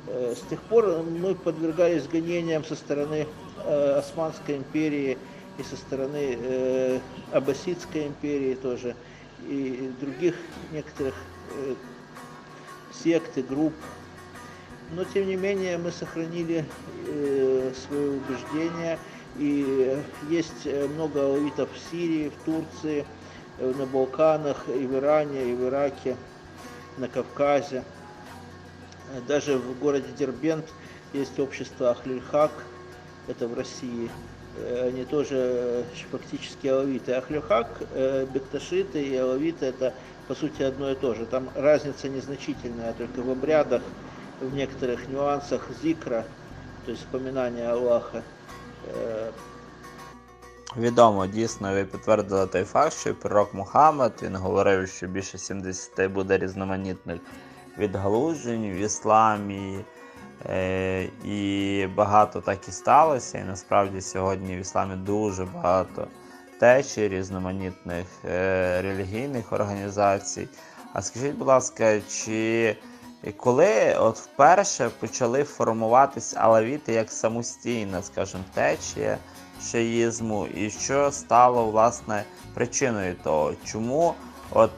Э, 0.06 0.34
с 0.34 0.48
тех 0.48 0.60
пор 0.62 1.02
мы 1.02 1.34
подвергались 1.34 2.06
гонениям 2.06 2.64
со 2.64 2.74
стороны 2.74 3.26
э, 3.64 3.92
Османской 3.98 4.56
империи 4.56 5.18
и 5.58 5.62
со 5.62 5.76
стороны 5.76 6.38
э, 6.40 7.00
Аббасидской 7.32 8.06
империи 8.06 8.54
тоже, 8.54 8.94
и 9.46 9.90
других 10.00 10.34
некоторых 10.72 11.14
сект 12.92 13.38
и 13.38 13.42
групп. 13.42 13.74
Но 14.92 15.04
тем 15.04 15.26
не 15.26 15.36
менее 15.36 15.78
мы 15.78 15.92
сохранили 15.92 16.64
свои 17.86 18.08
убеждения, 18.08 18.98
и 19.38 19.96
есть 20.30 20.66
много 20.94 21.24
алавитов 21.24 21.68
в 21.72 21.90
Сирии, 21.90 22.30
в 22.30 22.44
Турции, 22.44 23.04
на 23.58 23.86
Балканах, 23.86 24.64
и 24.68 24.86
в 24.86 24.94
Иране, 24.96 25.50
и 25.50 25.54
в 25.54 25.68
Ираке, 25.68 26.16
на 26.96 27.08
Кавказе. 27.08 27.84
Даже 29.26 29.58
в 29.58 29.78
городе 29.78 30.08
Дербент 30.18 30.66
есть 31.12 31.38
общество 31.38 31.90
Ахлюльхак, 31.90 32.50
это 33.28 33.46
в 33.46 33.54
России. 33.54 34.10
Э, 34.56 34.88
они 34.88 35.04
тоже 35.04 35.36
э, 35.36 35.84
фактически 36.10 36.66
алавиты. 36.66 37.12
Ахлюхак, 37.12 37.68
э, 37.94 38.26
бекташиты 38.32 39.02
и 39.02 39.16
алавиты 39.16 39.66
это 39.66 39.94
по 40.26 40.34
сути 40.34 40.62
одно 40.62 40.90
и 40.90 40.94
то 40.94 41.14
же. 41.14 41.26
Там 41.26 41.48
разница 41.54 42.08
незначительная, 42.08 42.92
только 42.94 43.20
в 43.22 43.30
обрядах, 43.30 43.82
в 44.40 44.54
некоторых 44.54 45.08
нюансах 45.08 45.68
зикра, 45.82 46.24
то 46.84 46.92
есть 46.92 47.02
вспоминания 47.02 47.68
Аллаха. 47.70 48.22
Відомо, 50.76 51.26
дійсно, 51.26 51.72
ви 51.72 51.84
підтвердили 51.84 52.46
той 52.46 52.64
факт, 52.64 52.92
що 52.92 53.14
пророк 53.14 53.54
Мухаммед 53.54 54.12
він 54.22 54.36
говорив, 54.36 54.88
що 54.88 55.06
більше 55.06 55.38
70 55.38 56.12
буде 56.12 56.38
різноманітних 56.38 57.20
відгалужень 57.78 58.72
в 58.72 58.76
ісламі. 58.76 59.84
Е, 60.46 61.08
і 61.24 61.86
багато 61.94 62.40
так 62.40 62.68
і 62.68 62.72
сталося. 62.72 63.38
І 63.38 63.44
насправді 63.44 64.00
сьогодні 64.00 64.56
в 64.56 64.60
ісламі 64.60 64.96
дуже 64.96 65.44
багато 65.44 66.08
течій, 66.60 67.08
різноманітних 67.08 68.06
е, 68.24 68.82
релігійних 68.82 69.52
організацій. 69.52 70.48
А 70.92 71.02
скажіть, 71.02 71.34
будь 71.34 71.48
ласка, 71.48 72.00
чи 72.00 72.76
коли 73.36 73.94
от 73.94 74.16
вперше 74.16 74.90
почали 75.00 75.44
формуватись 75.44 76.36
алавіти 76.36 76.92
як 76.92 77.12
самостійна, 77.12 78.02
скажімо, 78.02 78.44
течія 78.54 79.18
шиїзму, 79.62 80.46
і 80.46 80.70
що 80.70 81.10
стало 81.10 81.64
власне 81.64 82.24
причиною 82.54 83.14
того, 83.24 83.52
чому 83.64 84.14
от 84.50 84.70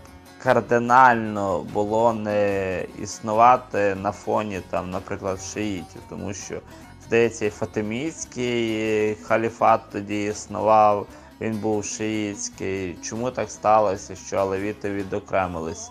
кардинально 0.43 1.67
було 1.73 2.13
не 2.13 2.85
існувати 3.03 3.95
на 3.95 4.13
фоні, 4.13 4.61
там, 4.71 4.91
наприклад, 4.91 5.41
шиїтів, 5.41 6.03
тому 6.09 6.35
що, 6.35 6.61
здається, 7.07 7.47
і 7.47 7.51
Фатимійський 7.51 9.15
халіфат 9.15 9.81
тоді 9.93 10.25
існував, 10.25 11.07
він 11.41 11.59
був 11.59 11.85
шиїтський. 11.85 12.99
Чому 13.03 13.31
так 13.31 13.51
сталося, 13.51 14.17
що 14.17 14.37
алевіти 14.37 14.91
відокремились? 14.91 15.91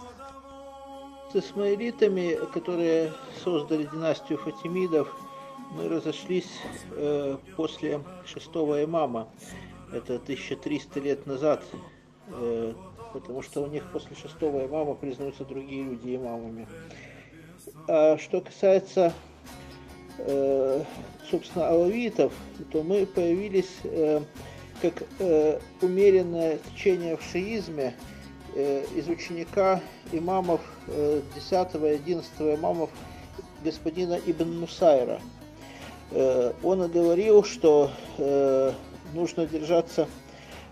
С 1.32 1.36
исмаилитами, 1.36 2.40
которые 2.54 3.14
создали 3.44 3.84
династию 3.84 4.40
Фатимидов, 4.40 5.16
мы 5.72 5.88
разошлись 5.88 6.50
э, 6.92 7.38
после 7.56 8.02
шестого 8.26 8.84
имама. 8.84 9.30
Это 9.92 10.16
1300 10.16 11.00
лет 11.00 11.28
назад. 11.28 11.64
Э, 12.30 12.74
потому 13.14 13.42
что 13.42 13.62
у 13.62 13.68
них 13.68 13.92
после 13.92 14.16
шестого 14.16 14.66
имама 14.66 14.96
признаются 14.96 15.46
другие 15.46 15.84
люди 15.84 16.16
имамами. 16.16 16.68
А 17.88 18.18
что 18.18 18.42
касается, 18.42 19.14
э, 20.18 20.84
собственно, 21.30 21.70
алавитов, 21.70 22.34
то 22.72 22.84
мы 22.84 23.06
появились 23.06 23.78
э, 23.84 24.22
как 24.82 25.04
э, 25.20 25.60
умеренное 25.82 26.58
течение 26.58 27.18
в 27.18 27.24
шиизме 27.24 27.96
из 28.56 29.08
ученика 29.08 29.82
имамов, 30.12 30.62
э, 30.88 31.22
10 31.36 31.76
и 31.76 31.88
11 31.88 32.32
имамов 32.56 32.90
господина 33.64 34.20
Ибн 34.26 34.60
Мусайра. 34.60 35.22
Э, 36.12 36.54
он 36.64 36.90
говорил, 36.92 37.44
что 37.44 37.92
э, 38.18 38.72
нужно 39.14 39.46
держаться 39.46 40.08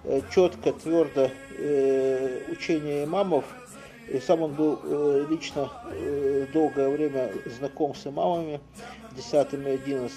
Э, 0.10 0.22
четко, 0.34 0.72
твердо 0.72 1.30
э, 1.58 2.44
учение 2.50 3.04
имамов. 3.04 3.44
И 4.08 4.20
сам 4.20 4.42
он 4.42 4.54
был 4.54 4.80
э, 4.82 5.26
лично 5.30 5.70
долгое 6.54 6.88
время 6.88 7.34
знаком 7.46 7.94
с 7.94 8.08
имамами, 8.08 8.62
10 9.18 9.54
и 9.54 9.70
11. 9.70 10.14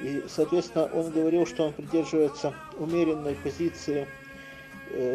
И, 0.00 0.22
соответственно, 0.26 0.88
он 0.94 1.10
говорил, 1.10 1.44
что 1.44 1.66
он 1.66 1.74
придерживается 1.74 2.54
умеренной 2.78 3.34
позиции 3.34 4.08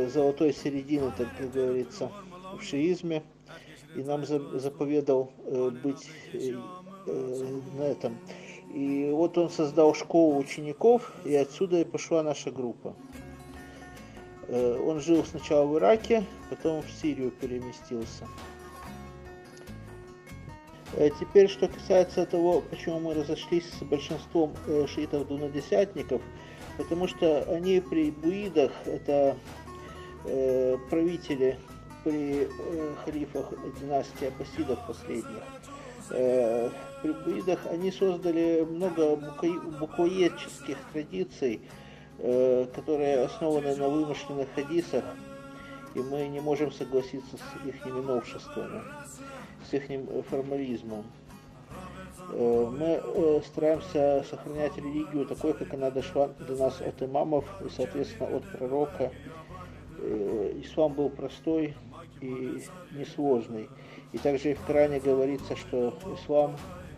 золотой 0.09 0.53
середины, 0.53 1.11
так 1.17 1.27
как 1.37 1.51
говорится, 1.51 2.11
в 2.57 2.63
шиизме. 2.63 3.23
И 3.95 4.01
нам 4.01 4.25
заповедал 4.25 5.31
быть 5.83 6.09
на 7.05 7.83
этом. 7.83 8.17
И 8.73 9.11
вот 9.11 9.37
он 9.37 9.51
создал 9.51 9.93
школу 9.93 10.39
учеников, 10.39 11.13
и 11.25 11.35
отсюда 11.35 11.81
и 11.81 11.83
пошла 11.83 12.23
наша 12.23 12.49
группа. 12.49 12.95
Э, 14.47 14.79
он 14.83 14.99
жил 14.99 15.23
сначала 15.23 15.65
в 15.65 15.77
Ираке, 15.77 16.25
потом 16.49 16.81
в 16.81 16.89
Сирию 16.91 17.29
переместился. 17.31 18.27
Э, 20.93 21.09
теперь, 21.19 21.49
что 21.49 21.67
касается 21.67 22.25
того, 22.25 22.61
почему 22.61 22.99
мы 22.99 23.13
разошлись 23.13 23.69
с 23.79 23.83
большинством 23.83 24.53
э, 24.67 24.85
шиитов-дунадесятников, 24.87 26.21
потому 26.77 27.07
что 27.07 27.43
они 27.43 27.79
при 27.79 28.09
буидах, 28.09 28.71
это 28.85 29.37
правители 30.89 31.59
при 32.03 32.47
халифах 33.03 33.53
династии 33.79 34.27
Аббасидов 34.27 34.79
последних, 34.87 35.43
при 36.09 37.11
буидах 37.25 37.59
они 37.69 37.91
создали 37.91 38.65
много 38.69 39.15
буквоедческих 39.79 40.77
традиций, 40.91 41.61
Э, 42.19 42.67
которые 42.73 43.23
основаны 43.23 43.75
на 43.75 43.89
вымышленных 43.89 44.47
хадисах, 44.53 45.03
и 45.95 45.99
мы 45.99 46.27
не 46.27 46.39
можем 46.39 46.71
согласиться 46.71 47.37
с 47.37 47.67
их 47.67 47.85
новшествами, 47.85 48.81
с 49.69 49.73
их 49.73 49.83
формализмом. 50.29 51.03
Э, 52.29 52.71
мы 52.71 53.01
э, 53.03 53.41
стараемся 53.47 54.23
сохранять 54.29 54.77
религию 54.77 55.25
такой, 55.25 55.53
как 55.53 55.73
она 55.73 55.89
дошла 55.89 56.27
до 56.27 56.55
нас 56.55 56.79
от 56.81 57.01
имамов 57.01 57.45
и, 57.65 57.69
соответственно, 57.69 58.37
от 58.37 58.49
пророка. 58.51 59.11
Ислам 60.61 60.93
был 60.93 61.09
простой 61.09 61.75
и 62.21 62.63
несложный. 62.91 63.69
И 64.11 64.17
также 64.17 64.53
в 64.53 64.65
Коране 64.65 64.99
говорится, 64.99 65.55
что 65.55 65.97
ислам 66.15 66.55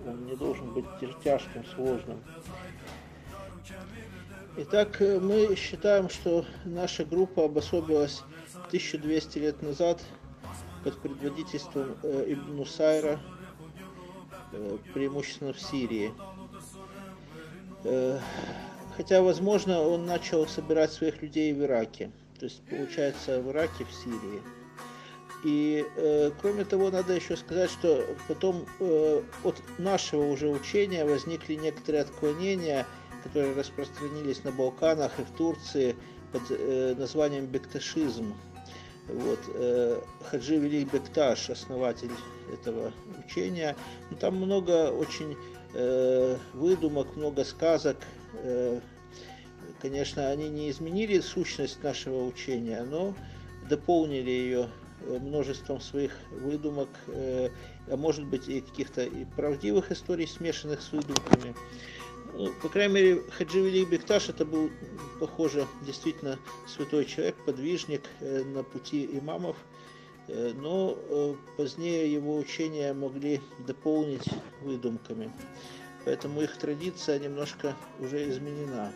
он 0.07 0.25
не 0.25 0.35
должен 0.35 0.73
быть 0.73 0.85
тяжким, 1.23 1.65
сложным. 1.65 2.19
Итак, 4.57 5.01
э, 5.01 5.19
мы 5.19 5.55
считаем, 5.55 6.09
что 6.09 6.45
наша 6.63 7.03
группа 7.03 7.45
обособилась 7.45 8.21
1200 8.67 9.39
лет 9.39 9.61
назад 9.61 10.01
под 10.83 10.97
предводительством 11.01 11.97
э, 12.03 12.25
Ибн 12.27 12.65
Сайра, 12.65 13.19
э, 14.53 14.77
преимущественно 14.93 15.53
в 15.53 15.59
Сирии. 15.59 16.13
Хотя, 18.97 19.21
возможно, 19.21 19.81
он 19.81 20.07
начал 20.07 20.47
собирать 20.47 20.91
своих 20.91 21.21
людей 21.21 21.53
в 21.53 21.61
Ираке. 21.61 22.09
То 22.39 22.45
есть, 22.45 22.61
получается, 22.69 23.41
в 23.41 23.51
Ираке, 23.51 23.85
в 23.85 23.93
Сирии. 23.93 24.41
И, 25.43 25.85
э, 25.95 26.31
кроме 26.41 26.65
того, 26.65 26.89
надо 26.89 27.13
еще 27.13 27.37
сказать, 27.37 27.69
что 27.69 28.03
потом 28.27 28.65
э, 28.79 29.21
от 29.43 29.55
нашего 29.77 30.25
уже 30.31 30.49
учения 30.49 31.05
возникли 31.05 31.55
некоторые 31.55 32.01
отклонения– 32.01 32.85
которые 33.25 33.55
распространились 33.55 34.43
на 34.43 34.51
Балканах 34.51 35.19
и 35.19 35.23
в 35.23 35.31
Турции 35.31 35.95
под 36.31 36.43
э, 36.49 36.93
названием 36.95 37.47
бекташизм. 37.47 38.35
Вот, 39.07 39.39
э, 39.55 39.99
Хаджи 40.29 40.57
Велик 40.57 40.93
Бекташ, 40.93 41.49
основатель 41.49 42.11
этого 42.53 42.93
учения. 43.25 43.75
Ну, 44.11 44.17
там 44.17 44.35
много 44.35 44.91
очень 44.91 45.35
э, 45.73 46.37
выдумок, 46.53 47.15
много 47.15 47.43
сказок, 47.43 47.97
э, 48.43 48.79
Конечно, 49.85 50.29
они 50.29 50.49
не 50.49 50.71
изменили 50.71 51.19
сущность 51.19 51.83
нашего 51.83 52.25
учения, 52.25 52.81
но 52.81 53.13
дополнили 53.69 54.31
ее 54.31 54.69
э, 55.01 55.19
множеством 55.19 55.79
своих 55.79 56.11
выдумок, 56.31 56.89
э, 57.05 57.51
а 57.87 57.95
может 57.95 58.25
быть 58.25 58.49
и 58.49 58.61
каких-то 58.61 59.03
и 59.03 59.25
правдивых 59.35 59.91
историй, 59.91 60.25
смешанных 60.25 60.81
с 60.81 60.91
выдумками. 60.91 61.53
Ну, 62.33 62.51
по 62.63 62.69
крайней 62.69 62.93
мере, 62.95 63.21
Хаджи 63.29 63.61
Вели 63.61 63.85
Бекташ 63.85 64.29
это 64.29 64.43
был, 64.43 64.71
похоже, 65.19 65.67
действительно 65.85 66.39
святой 66.67 67.05
человек, 67.05 67.35
подвижник 67.45 68.01
э, 68.21 68.43
на 68.43 68.63
пути 68.63 69.05
имамов, 69.05 69.55
но 70.27 70.97
позднее 71.57 72.11
его 72.11 72.35
учения 72.37 72.91
могли 72.93 73.39
дополнить 73.67 74.27
выдумками. 74.63 75.31
Поэтому 76.05 76.41
их 76.41 76.57
традиция 76.57 77.19
немножко 77.19 77.75
уже 77.99 78.27
изменена. 78.27 78.91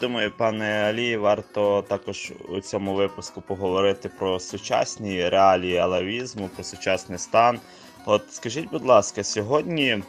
Думаю, 0.00 0.32
пане 0.36 0.64
Алі, 0.64 1.16
варто 1.16 1.82
також 1.88 2.32
у 2.48 2.60
цьому 2.60 2.94
випуску 2.94 3.40
поговорити 3.40 4.08
про 4.08 4.40
сучасні 4.40 5.28
реалії 5.28 5.76
алавізму, 5.76 6.48
про 6.48 6.64
сучасний 6.64 7.18
стан. 7.18 7.60
От 8.06 8.22
скажіть, 8.32 8.70
будь 8.70 8.84
ласка, 8.84 9.24
сьогодні 9.24 10.02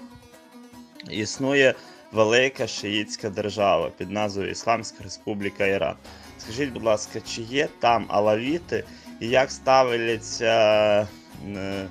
існує 1.11 1.73
велика 2.11 2.67
шиїтська 2.67 3.29
держава 3.29 3.89
під 3.97 4.11
назвою 4.11 4.51
Ісламська 4.51 5.03
Республіка 5.03 5.65
Іран. 5.65 5.95
Скажіть, 6.37 6.71
будь 6.71 6.83
ласка, 6.83 7.21
чи 7.21 7.41
є 7.41 7.67
там 7.79 8.05
алавіти 8.07 8.83
і 9.19 9.27
як 9.27 9.51
ставляться 9.51 11.07
е, 11.55 11.87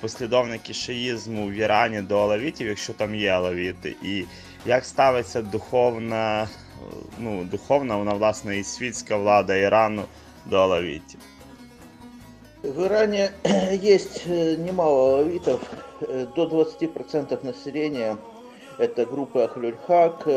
послідовники 0.00 0.74
шиїзму 0.74 1.48
в 1.48 1.52
Ірані 1.52 2.02
до 2.02 2.18
алавітів, 2.18 2.68
якщо 2.68 2.92
там 2.92 3.14
є 3.14 3.30
алавіти, 3.30 3.96
і 4.02 4.24
як 4.66 4.84
ставиться 4.84 5.42
духовна 5.42 6.48
ну, 7.19 7.43
духовна, 7.43 7.97
вона 7.97 8.13
власне 8.13 8.57
і 8.57 8.63
світська 8.63 9.17
влада 9.17 9.55
Ірану 9.55 10.03
до 10.45 10.57
алавітів. 10.57 11.19
В 12.63 12.85
Иране 12.85 13.29
есть 13.83 14.27
немало 14.57 15.09
алавитов, 15.09 15.61
до 16.35 16.45
20% 16.45 17.45
населения. 17.45 18.17
Это 18.79 19.05
группа 19.05 19.43
Ахлюльхак, 19.43 20.27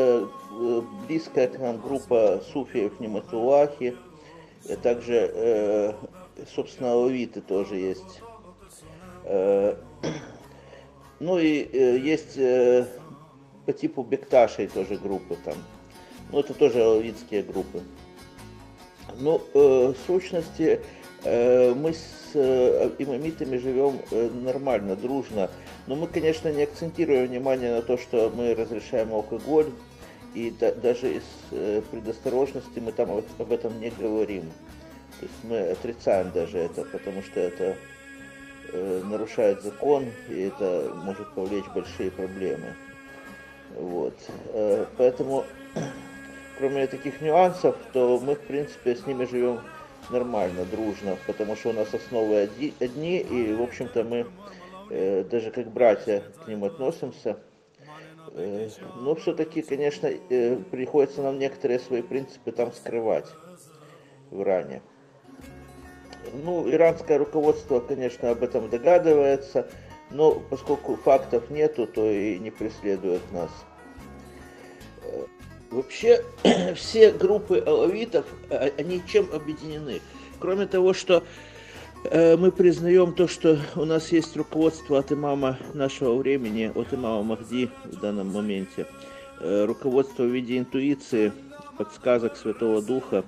близкая 1.07 1.47
к 1.47 1.59
нам 1.59 1.77
группа 1.77 2.39
суфиев 2.53 2.99
Нематулахи, 2.99 3.95
также, 4.83 5.95
собственно, 6.55 6.91
алавиты 6.91 7.41
тоже 7.41 7.77
есть. 7.77 8.21
Ну 11.19 11.39
и 11.39 11.67
есть 12.03 12.35
по 13.65 13.73
типу 13.73 14.03
Бекташей 14.03 14.67
тоже 14.67 14.97
группы 14.97 15.35
там. 15.43 15.55
Ну, 16.32 16.40
это 16.40 16.54
тоже 16.54 16.82
алавитские 16.82 17.42
группы. 17.42 17.82
Ну, 19.18 19.42
э, 19.52 19.92
в 19.92 19.96
сущности, 20.06 20.80
э, 21.24 21.74
мы 21.74 21.92
с 21.92 22.30
э, 22.34 22.90
имамитами 22.98 23.58
живем 23.58 24.00
э, 24.10 24.30
нормально, 24.30 24.96
дружно. 24.96 25.50
Но 25.86 25.94
мы, 25.94 26.06
конечно, 26.06 26.50
не 26.50 26.62
акцентируем 26.62 27.26
внимание 27.26 27.74
на 27.74 27.82
то, 27.82 27.98
что 27.98 28.32
мы 28.34 28.54
разрешаем 28.54 29.12
алкоголь. 29.12 29.70
И 30.34 30.50
да, 30.58 30.72
даже 30.72 31.16
из 31.16 31.22
э, 31.50 31.82
предосторожности 31.90 32.78
мы 32.78 32.92
там 32.92 33.10
об, 33.10 33.24
об 33.38 33.52
этом 33.52 33.78
не 33.78 33.90
говорим. 33.90 34.44
То 35.20 35.26
есть 35.26 35.44
мы 35.44 35.58
отрицаем 35.58 36.32
даже 36.32 36.56
это, 36.56 36.86
потому 36.86 37.22
что 37.22 37.40
это 37.40 37.76
э, 38.72 39.02
нарушает 39.04 39.62
закон, 39.62 40.06
и 40.30 40.44
это 40.44 40.90
может 41.04 41.30
повлечь 41.34 41.66
большие 41.74 42.10
проблемы. 42.10 42.74
Вот. 43.76 44.14
Э, 44.54 44.86
поэтому 44.96 45.44
кроме 46.58 46.86
таких 46.86 47.20
нюансов, 47.20 47.76
то 47.92 48.18
мы, 48.18 48.34
в 48.34 48.40
принципе, 48.40 48.94
с 48.94 49.06
ними 49.06 49.24
живем 49.24 49.60
нормально, 50.10 50.64
дружно, 50.64 51.16
потому 51.26 51.56
что 51.56 51.70
у 51.70 51.72
нас 51.72 51.92
основы 51.94 52.48
одни, 52.80 53.18
и, 53.18 53.52
в 53.54 53.62
общем-то, 53.62 54.04
мы 54.04 54.26
э, 54.90 55.24
даже 55.24 55.50
как 55.50 55.70
братья 55.70 56.22
к 56.44 56.48
ним 56.48 56.64
относимся. 56.64 57.38
Э, 58.34 58.68
но 58.96 59.14
все-таки, 59.14 59.62
конечно, 59.62 60.06
э, 60.06 60.56
приходится 60.70 61.22
нам 61.22 61.38
некоторые 61.38 61.78
свои 61.78 62.02
принципы 62.02 62.52
там 62.52 62.72
скрывать 62.72 63.26
в 64.30 64.42
Иране. 64.42 64.82
Ну, 66.44 66.70
иранское 66.70 67.18
руководство, 67.18 67.80
конечно, 67.80 68.30
об 68.30 68.42
этом 68.42 68.70
догадывается, 68.70 69.68
но 70.10 70.32
поскольку 70.32 70.96
фактов 70.96 71.50
нету, 71.50 71.86
то 71.86 72.08
и 72.08 72.38
не 72.38 72.50
преследует 72.50 73.22
нас. 73.32 73.50
Вообще 75.72 76.22
все 76.76 77.12
группы 77.12 77.58
алавитов, 77.58 78.26
а, 78.50 78.70
они 78.76 79.00
чем 79.08 79.26
объединены? 79.32 80.02
Кроме 80.38 80.66
того, 80.66 80.92
что 80.92 81.24
э, 82.04 82.36
мы 82.36 82.52
признаем 82.52 83.14
то, 83.14 83.26
что 83.26 83.58
у 83.74 83.86
нас 83.86 84.12
есть 84.12 84.36
руководство 84.36 84.98
от 84.98 85.12
имама 85.12 85.58
нашего 85.72 86.14
времени, 86.16 86.70
от 86.74 86.92
имама 86.92 87.22
Махди 87.22 87.70
в 87.84 88.00
данном 88.00 88.32
моменте, 88.32 88.86
э, 89.40 89.64
руководство 89.64 90.24
в 90.24 90.26
виде 90.26 90.58
интуиции, 90.58 91.32
подсказок 91.78 92.36
Святого 92.36 92.82
Духа, 92.82 93.24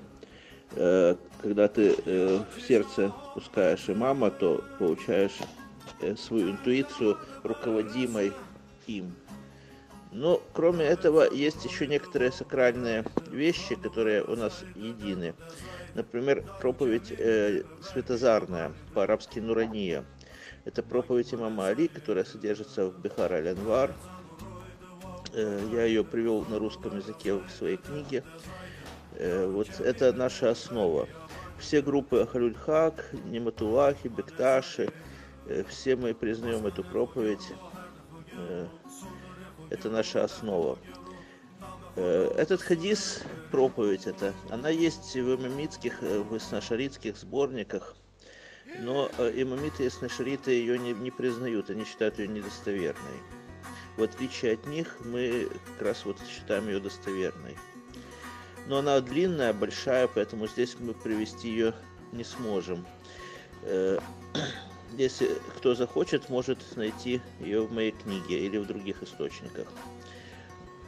э, 0.72 1.16
когда 1.40 1.68
ты 1.68 1.94
в 2.04 2.61
сердце 2.66 3.12
пускаешь 3.35 3.85
имама, 3.88 4.30
то 4.30 4.62
получаешь 4.78 5.38
свою 6.18 6.50
интуицию 6.50 7.18
руководимой 7.42 8.33
им. 8.87 9.14
Но 10.14 10.40
кроме 10.53 10.85
этого 10.85 11.29
есть 11.29 11.64
еще 11.64 11.88
некоторые 11.88 12.31
сакральные 12.31 13.05
вещи, 13.33 13.74
которые 13.74 14.22
у 14.22 14.37
нас 14.37 14.64
едины. 14.77 15.35
Например, 15.94 16.44
проповедь 16.61 17.11
э, 17.11 17.64
светозарная, 17.83 18.72
по-арабски 18.94 19.40
Нурания. 19.40 20.05
Это 20.64 20.85
проповедь 20.85 21.35
имама 21.35 21.66
Али, 21.66 21.88
которая 21.88 22.24
содержится 22.24 22.87
в 22.87 23.00
Бихар 23.00 23.33
аль-Анвар. 23.33 23.92
Э, 25.33 25.68
я 25.72 25.85
ее 25.85 26.05
привел 26.05 26.44
на 26.48 26.61
русском 26.61 26.96
языке 26.96 27.35
в 27.35 27.50
своей 27.50 27.77
книге. 27.77 28.22
Э, 29.14 29.48
вот 29.48 29.68
это 29.81 30.12
наша 30.12 30.50
основа. 30.50 31.09
Все 31.59 31.83
группы 31.83 32.20
Ахалюльхак, 32.20 33.05
Нематулахи, 33.24 34.07
Бекташи, 34.07 34.92
э, 35.48 35.64
все 35.68 35.96
мы 35.96 36.14
признаем 36.14 36.64
эту 36.68 36.85
проповедь. 36.85 37.53
Это 39.70 39.90
наша 39.90 40.24
основа. 40.24 40.79
Э, 41.96 42.35
этот 42.37 42.61
хадис, 42.61 43.22
проповедь 43.50 44.07
это, 44.07 44.35
она 44.50 44.68
есть 44.68 45.14
в 45.14 45.37
имамитских, 45.37 46.03
э, 46.03 46.20
в 46.20 46.38
снашаритских 46.38 47.16
сборниках, 47.16 47.94
но 48.81 49.09
э, 49.18 49.33
имамиты 49.37 49.87
и 49.87 49.90
снашариты 49.90 50.50
ее 50.50 50.79
не, 50.79 50.92
не 50.92 51.11
признают, 51.11 51.70
они 51.70 51.85
считают 51.85 52.18
ее 52.18 52.29
недостоверной. 52.29 53.20
В 53.96 54.03
отличие 54.03 54.55
от 54.55 54.66
них, 54.66 54.96
мы 55.05 55.48
как 55.66 55.87
раз 55.87 56.05
вот 56.05 56.16
считаем 56.29 56.66
ее 56.66 56.81
достоверной. 56.81 57.57
Но 58.66 58.79
она 58.79 59.00
длинная, 59.00 59.53
большая, 59.53 60.09
поэтому 60.09 60.48
здесь 60.48 60.77
мы 60.81 60.94
привести 60.94 61.48
ее 61.48 61.74
не 62.12 62.24
сможем. 62.24 62.85
Если 64.98 65.28
кто 65.57 65.74
захочет, 65.74 66.30
может 66.30 66.59
найти 66.76 67.20
ее 67.40 67.62
в 67.62 67.72
моей 67.72 67.92
книге 67.92 68.46
или 68.46 68.59
в 68.59 68.66
других 68.66 69.02
источниках. 69.02 69.66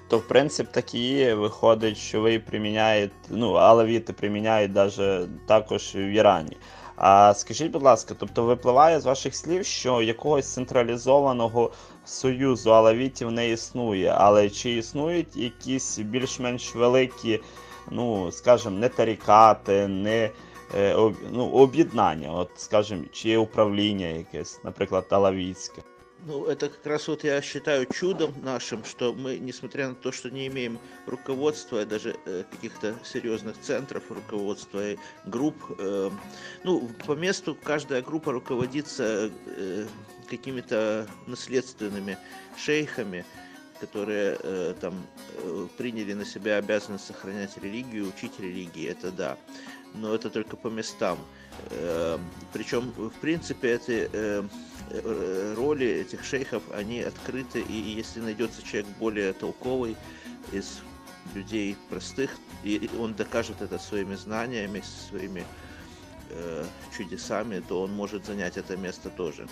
То, 0.08 0.18
в 0.18 0.28
принципі, 0.28 0.70
так 0.72 0.94
і 0.94 0.98
є. 0.98 1.34
Виходить, 1.34 1.96
що 1.96 2.20
ви 2.20 2.38
приміняєте, 2.38 3.14
ну, 3.30 3.52
алавіти 3.52 4.12
приміняють 4.12 4.72
даже 4.72 5.28
також 5.46 5.94
в 5.94 5.98
Ірані. 5.98 6.56
А 6.96 7.34
скажіть, 7.34 7.70
будь 7.70 7.82
ласка, 7.82 8.14
тобто 8.18 8.44
випливає 8.44 9.00
з 9.00 9.04
ваших 9.04 9.36
слів, 9.36 9.66
що 9.66 10.02
якогось 10.02 10.52
централізованого 10.52 11.72
союзу 12.04 12.70
алавітів 12.70 13.30
не 13.30 13.50
існує, 13.50 14.14
але 14.18 14.50
чи 14.50 14.70
існують 14.70 15.36
якісь 15.36 15.98
більш-менш 15.98 16.74
великі, 16.74 17.40
ну, 17.90 18.32
скажімо, 18.32 18.78
не 18.78 18.88
тарікати, 18.88 19.88
не 19.88 20.30
ну, 21.31 21.49
об'єднання, 21.49 22.31
от, 22.31 22.49
скажем, 22.55 23.05
чи 23.11 23.29
є 23.29 23.37
управління 23.37 24.07
якесь, 24.07 24.59
наприклад, 24.63 25.07
Талавійське. 25.07 25.81
Ну, 26.23 26.45
это 26.45 26.69
как 26.69 26.85
раз 26.85 27.07
вот 27.07 27.23
я 27.23 27.41
считаю 27.41 27.87
чудом 27.87 28.33
нашим, 28.43 28.83
что 28.83 29.11
мы, 29.11 29.39
несмотря 29.39 29.87
на 29.89 29.95
то, 29.95 30.11
что 30.11 30.29
не 30.29 30.45
имеем 30.47 30.77
руководства, 31.07 31.83
даже 31.83 32.15
э, 32.25 32.43
каких-то 32.51 32.95
серьезных 33.03 33.59
центров 33.59 34.03
руководства 34.11 34.91
и 34.91 34.97
групп, 35.25 35.55
э, 35.79 36.11
ну, 36.63 36.89
по 37.07 37.13
месту 37.13 37.57
каждая 37.63 38.03
группа 38.03 38.31
руководится 38.31 39.31
э, 39.47 39.87
какими-то 40.29 41.07
наследственными 41.25 42.19
шейхами, 42.55 43.25
которые 43.79 44.37
э, 44.43 44.75
там 44.79 44.93
э, 45.43 45.67
приняли 45.75 46.13
на 46.13 46.25
себя 46.25 46.57
обязанность 46.57 47.07
сохранять 47.07 47.57
религию, 47.57 48.07
учить 48.07 48.39
религии, 48.39 48.87
это 48.87 49.11
да 49.11 49.37
но 49.96 50.14
это 50.14 50.30
только 50.30 50.56
по 50.56 50.68
местам. 50.68 51.18
Эм, 51.70 52.20
Причем, 52.52 52.92
в 52.96 53.10
принципе, 53.20 53.74
эти 53.74 54.08
э, 54.12 54.42
э, 54.90 55.54
роли 55.56 55.86
этих 55.86 56.24
шейхов, 56.24 56.62
они 56.72 57.00
открыты, 57.00 57.60
и 57.60 57.72
если 57.72 58.20
найдется 58.20 58.62
человек 58.62 58.86
более 58.98 59.32
толковый 59.32 59.96
из 60.52 60.80
людей 61.34 61.76
простых, 61.90 62.30
и 62.62 62.88
он 62.98 63.14
докажет 63.14 63.60
это 63.60 63.78
своими 63.78 64.14
знаниями, 64.14 64.82
своими 65.10 65.44
э, 66.30 66.64
чудесами, 66.96 67.62
то 67.68 67.82
он 67.82 67.92
может 67.92 68.26
занять 68.26 68.56
это 68.56 68.76
место 68.76 69.10
тоже. 69.10 69.48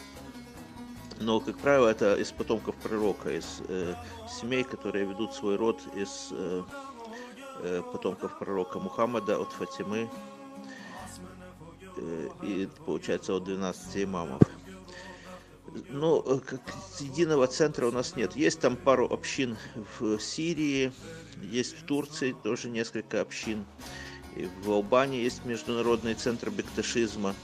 Но, 1.21 1.41
как 1.41 1.59
правило, 1.59 1.89
это 1.89 2.17
из 2.17 2.33
потомков 2.33 2.75
пророка, 2.77 3.31
из 3.31 3.63
э, 3.69 3.95
семей, 4.29 4.65
которые 4.65 5.05
ведут 5.05 5.33
свой 5.33 5.57
род 5.57 5.81
из 5.95 6.29
э, 6.33 6.63
э, 7.61 7.83
потомков 7.93 8.39
пророка 8.39 8.81
Мухаммада, 8.81 9.41
от 9.41 9.53
Фатимы, 9.53 10.11
и, 12.43 12.69
получается, 12.87 13.35
от 13.35 13.45
12 13.45 14.05
имамов. 14.05 14.43
Ну, 15.89 16.23
э, 16.25 16.39
как 16.39 16.61
единого 17.01 17.47
центра 17.47 17.87
у 17.87 17.91
нас 17.91 18.17
нет. 18.17 18.37
Есть 18.37 18.61
там 18.61 18.77
пару 18.77 19.13
общин 19.13 19.57
в 19.99 20.19
Сирии, 20.21 20.93
есть 21.43 21.77
в 21.77 21.85
Турции 21.85 22.35
тоже 22.43 22.71
несколько 22.71 23.21
общин. 23.21 23.65
И 24.37 24.49
в 24.63 24.71
Албании 24.71 25.23
есть 25.23 25.45
международный 25.45 26.15
центр 26.15 26.51
бекташизма. 26.51 27.35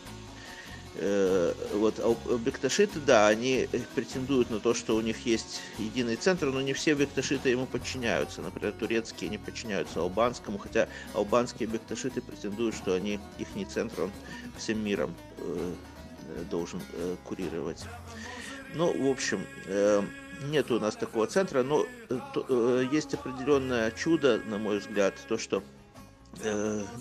Э, 1.03 1.55
вот 1.75 1.99
бекташиты, 2.41 3.01
да, 3.01 3.27
они 3.27 3.69
претендуют 3.95 4.51
на 4.51 4.61
то, 4.61 4.75
что 4.75 4.97
у 4.97 5.01
них 5.01 5.27
есть 5.27 5.61
единый 5.79 6.17
центр, 6.17 6.47
но 6.47 6.61
не 6.61 6.73
все 6.73 6.95
бекташиты 6.95 7.49
ему 7.49 7.67
подчиняются. 7.67 8.43
Например, 8.43 8.73
турецкие 8.73 9.31
не 9.31 9.39
подчиняются 9.39 10.01
албанскому, 10.01 10.59
хотя 10.59 10.89
албанские 11.15 11.69
бекташиты 11.69 12.21
претендуют, 12.21 12.77
что 12.77 12.95
они 12.95 13.19
их 13.39 13.49
центр, 13.69 14.03
он 14.03 14.11
всем 14.59 14.85
миром 14.85 15.15
э, 15.39 15.73
должен 16.51 16.81
курировать. 17.25 17.85
Ну, 18.75 18.93
в 18.93 19.11
общем, 19.11 19.45
э, 19.67 20.03
нет 20.45 20.71
у 20.71 20.79
нас 20.79 20.95
такого 20.95 21.27
центра, 21.27 21.63
но 21.63 21.87
э, 22.09 22.19
э, 22.49 22.85
есть 22.93 23.15
определенное 23.15 23.91
чудо, 23.91 24.41
на 24.47 24.59
мой 24.59 24.79
взгляд, 24.79 25.15
то, 25.29 25.39
что 25.39 25.63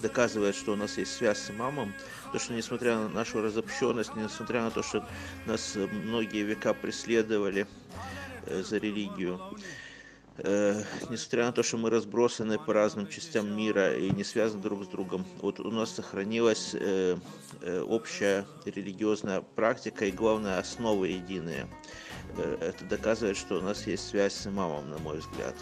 доказывает, 0.01 0.55
что 0.55 0.73
у 0.73 0.75
нас 0.75 0.97
есть 0.97 1.15
связь 1.15 1.37
с 1.37 1.51
имамом, 1.51 1.93
то, 2.31 2.39
что 2.39 2.53
несмотря 2.53 2.95
на 2.95 3.09
нашу 3.09 3.41
разобщенность, 3.41 4.15
несмотря 4.15 4.63
на 4.63 4.71
то, 4.71 4.83
что 4.83 5.07
нас 5.45 5.75
многие 5.75 6.43
века 6.43 6.73
преследовали 6.73 7.67
за 8.47 8.77
религию, 8.77 9.39
э, 10.37 10.83
несмотря 11.09 11.45
на 11.45 11.51
то, 11.51 11.63
что 11.63 11.77
мы 11.77 11.89
разбросаны 11.89 12.57
по 12.57 12.73
разным 12.73 13.07
частям 13.07 13.55
мира 13.55 13.95
и 13.95 14.09
не 14.11 14.23
связаны 14.23 14.61
друг 14.61 14.83
с 14.83 14.87
другом, 14.87 15.25
вот 15.41 15.59
у 15.59 15.71
нас 15.71 15.91
сохранилась 15.91 16.71
э, 16.73 17.17
э, 17.61 17.81
общая 17.81 18.45
религиозная 18.65 19.41
практика 19.41 20.05
и, 20.05 20.11
главное, 20.11 20.59
основы 20.59 21.09
единые. 21.09 21.67
Э, 22.37 22.57
это 22.61 22.85
доказывает, 22.85 23.37
что 23.37 23.59
у 23.59 23.61
нас 23.61 23.87
есть 23.87 24.07
связь 24.07 24.33
с 24.33 24.47
имамом, 24.47 24.89
на 24.89 24.97
мой 24.97 25.17
взгляд. 25.17 25.55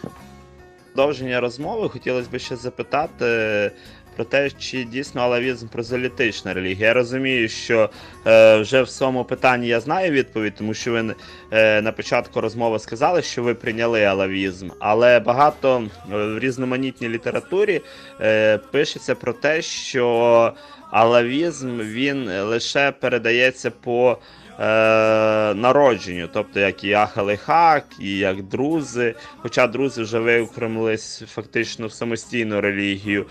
Продовження 0.93 1.39
розмови 1.39 1.89
хотілося 1.89 2.29
б 2.29 2.39
ще 2.39 2.55
запитати 2.55 3.71
про 4.17 4.25
те, 4.25 4.49
чи 4.49 4.83
дійсно 4.83 5.21
алавізм 5.21 5.67
прозелітична 5.67 6.53
релігія. 6.53 6.87
Я 6.87 6.93
розумію, 6.93 7.49
що 7.49 7.89
е, 8.27 8.57
вже 8.57 8.81
в 8.81 8.89
своєму 8.89 9.23
питанні 9.23 9.67
я 9.67 9.79
знаю 9.79 10.11
відповідь, 10.11 10.53
тому 10.57 10.73
що 10.73 10.91
ви 10.91 11.15
е, 11.51 11.81
на 11.81 11.91
початку 11.91 12.41
розмови 12.41 12.79
сказали, 12.79 13.21
що 13.21 13.43
ви 13.43 13.53
прийняли 13.53 14.03
алавізм, 14.03 14.69
але 14.79 15.19
багато 15.19 15.83
е, 15.83 16.15
в 16.15 16.39
різноманітній 16.39 17.09
літературі 17.09 17.81
е, 18.21 18.57
пишеться 18.57 19.15
про 19.15 19.33
те, 19.33 19.61
що 19.61 20.53
алавізм 20.91 21.79
він 21.79 22.41
лише 22.41 22.91
передається 22.91 23.71
по. 23.71 24.17
Е, 24.59 25.53
народженню, 25.53 26.29
тобто 26.33 26.59
як 26.59 26.83
і 26.83 26.93
Ахалихак, 26.93 27.85
і 27.99 28.17
як 28.17 28.43
друзи. 28.43 29.15
Хоча 29.37 29.67
друзи 29.67 30.01
вже 30.01 30.19
виокремились 30.19 31.23
фактично 31.27 31.87
в 31.87 31.91
самостійну 31.91 32.61
релігію. 32.61 33.25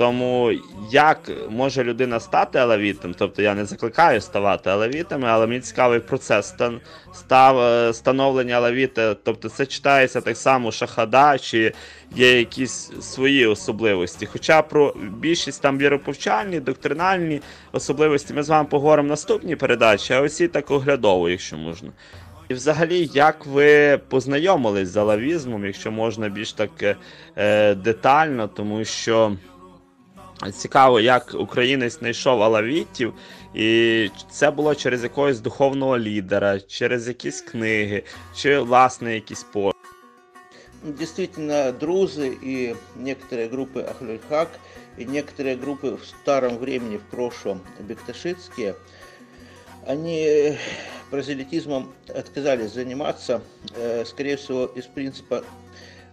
Тому 0.00 0.52
як 0.90 1.30
може 1.48 1.84
людина 1.84 2.20
стати 2.20 2.58
алавітом, 2.58 3.14
тобто 3.18 3.42
я 3.42 3.54
не 3.54 3.64
закликаю 3.64 4.20
ставати 4.20 4.70
алавітами, 4.70 5.28
але 5.28 5.46
мені 5.46 5.60
цікавий 5.60 6.00
процес 6.00 6.54
став, 7.12 7.58
е, 7.58 7.92
становлення 7.92 8.54
алавіта, 8.54 9.14
тобто 9.14 9.48
це 9.48 9.66
читається 9.66 10.20
так 10.20 10.36
само 10.36 10.72
шахада, 10.72 11.38
чи 11.38 11.72
є 12.16 12.38
якісь 12.38 12.90
свої 13.00 13.46
особливості. 13.46 14.26
Хоча 14.26 14.62
про 14.62 14.94
більшість 15.18 15.62
там 15.62 15.78
віроповчальні, 15.78 16.60
доктринальні 16.60 17.40
особливості 17.72 18.34
ми 18.34 18.42
з 18.42 18.48
вами 18.48 18.68
поговоримо 18.70 19.06
в 19.06 19.10
наступній 19.10 19.56
передачі, 19.56 20.14
а 20.14 20.20
оці 20.20 20.48
так 20.48 20.70
оглядово, 20.70 21.30
якщо 21.30 21.56
можна. 21.56 21.90
І 22.48 22.54
взагалі, 22.54 23.10
як 23.14 23.46
ви 23.46 24.00
познайомились 24.08 24.88
з 24.88 24.96
алавізмом, 24.96 25.66
якщо 25.66 25.90
можна 25.90 26.28
більш 26.28 26.52
так 26.52 26.96
е, 27.36 27.74
детально, 27.74 28.48
тому 28.48 28.84
що. 28.84 29.36
Цікаво, 30.53 30.99
як 30.99 31.35
українець 31.39 31.99
знайшов 31.99 32.43
алавітів, 32.43 33.13
і 33.53 34.09
це 34.29 34.51
було 34.51 34.75
через 34.75 35.03
якогось 35.03 35.39
духовного 35.39 35.99
лідера, 35.99 36.59
через 36.59 37.07
якісь 37.07 37.41
книги, 37.41 38.03
чи 38.35 38.59
власне 38.59 39.13
якісь 39.13 39.43
по. 39.43 39.71
Действительно, 40.83 41.71
друзы 41.71 42.37
и 42.43 42.75
некоторые 42.95 43.49
группы 43.49 43.81
Ахлюльхак, 43.81 44.49
и 44.99 45.05
некоторые 45.05 45.55
группы 45.55 45.95
в 45.95 46.05
старом 46.05 46.57
времени, 46.57 46.97
в 46.97 47.09
прошлом, 47.09 47.61
бекташитские, 47.79 48.75
они 49.87 50.57
прозелитизмом 51.09 51.91
отказались 52.07 52.73
заниматься, 52.73 53.41
э, 53.75 54.05
скорее 54.05 54.35
всего, 54.35 54.65
из 54.65 54.85
принципа 54.85 55.43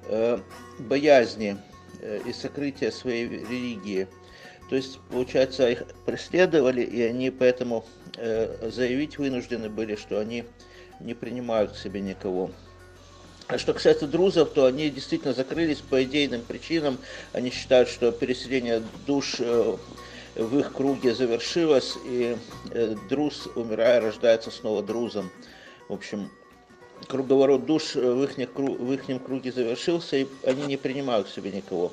э, 0.09 0.39
боязни 0.79 1.59
Э, 1.59 1.76
и 2.02 2.34
сокрытия 2.34 2.92
своей 2.92 3.28
религии. 3.28 4.08
То 4.70 4.76
есть, 4.76 5.00
получается, 5.10 5.70
их 5.70 5.84
преследовали, 6.06 6.82
и 6.82 7.02
они 7.02 7.32
поэтому 7.32 7.86
э, 8.18 8.70
заявить 8.70 9.18
вынуждены 9.18 9.70
были, 9.70 9.96
что 9.96 10.20
они 10.20 10.44
не 11.00 11.14
принимают 11.14 11.72
к 11.72 11.78
себе 11.78 12.02
никого. 12.02 12.52
А 13.48 13.58
что 13.58 13.74
касается 13.74 14.08
друзов, 14.08 14.50
то 14.50 14.66
они 14.66 14.90
действительно 14.90 15.34
закрылись 15.34 15.80
по 15.80 16.04
идейным 16.04 16.42
причинам. 16.42 16.98
Они 17.32 17.50
считают, 17.50 17.88
что 17.88 18.12
переселение 18.12 18.84
душ 19.06 19.36
э, 19.40 19.78
в 20.36 20.60
их 20.60 20.74
круге 20.74 21.16
завершилось, 21.16 21.96
и 22.06 22.36
друз, 23.10 23.48
умирая, 23.56 24.02
рождается 24.02 24.52
снова 24.52 24.84
друзом. 24.84 25.32
В 25.88 25.94
общем, 25.94 26.30
круговорот 27.08 27.66
душ 27.66 27.96
в 27.96 28.24
их, 28.24 28.38
в 28.38 28.92
их 28.94 29.24
круге 29.24 29.52
завершился, 29.52 30.18
и 30.18 30.28
они 30.44 30.64
не 30.64 30.78
принимают 30.78 31.28
к 31.28 31.32
себе 31.32 31.52
никого. 31.52 31.92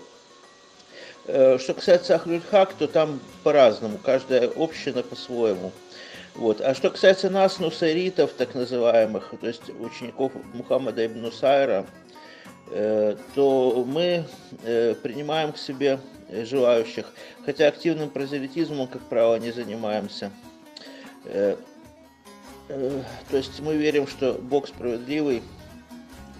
Э, 1.26 1.58
что 1.58 1.74
касается 1.74 2.16
Ахлюльхак, 2.16 2.74
то 2.74 2.86
там 2.86 3.20
по-разному, 3.42 3.98
каждая 3.98 4.50
община 4.56 5.02
по-своему. 5.02 5.72
Вот. 6.34 6.60
А 6.60 6.74
что 6.74 6.90
касается 6.90 7.30
нас, 7.30 7.58
нусайритов, 7.60 8.32
так 8.32 8.54
называемых, 8.54 9.32
то 9.40 9.46
есть 9.46 9.70
учеников 9.80 10.32
Мухаммада 10.52 11.06
ибн 11.06 11.22
Нусайра, 11.22 11.86
э, 12.70 13.16
то 13.34 13.84
мы 13.86 14.24
э, 14.64 14.94
принимаем 15.02 15.52
к 15.52 15.58
себе 15.58 15.98
желающих, 16.28 17.06
хотя 17.46 17.68
активным 17.68 18.10
прозелитизмом, 18.10 18.88
как 18.88 19.02
правило, 19.02 19.36
не 19.36 19.52
занимаемся. 19.52 20.30
То 23.30 23.36
есть 23.36 23.60
мы 23.60 23.76
верим, 23.76 24.06
что 24.06 24.34
Бог 24.34 24.66
справедливый 24.66 25.42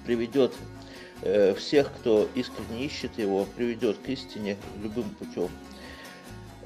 приведет 0.05 0.53
э, 1.23 1.55
всех, 1.55 1.93
кто 1.93 2.29
искренне 2.35 2.87
ищет 2.87 3.19
его, 3.19 3.47
приведет 3.57 3.99
к 3.99 4.09
истине 4.09 4.57
любым 4.83 5.11
путем. 5.11 5.49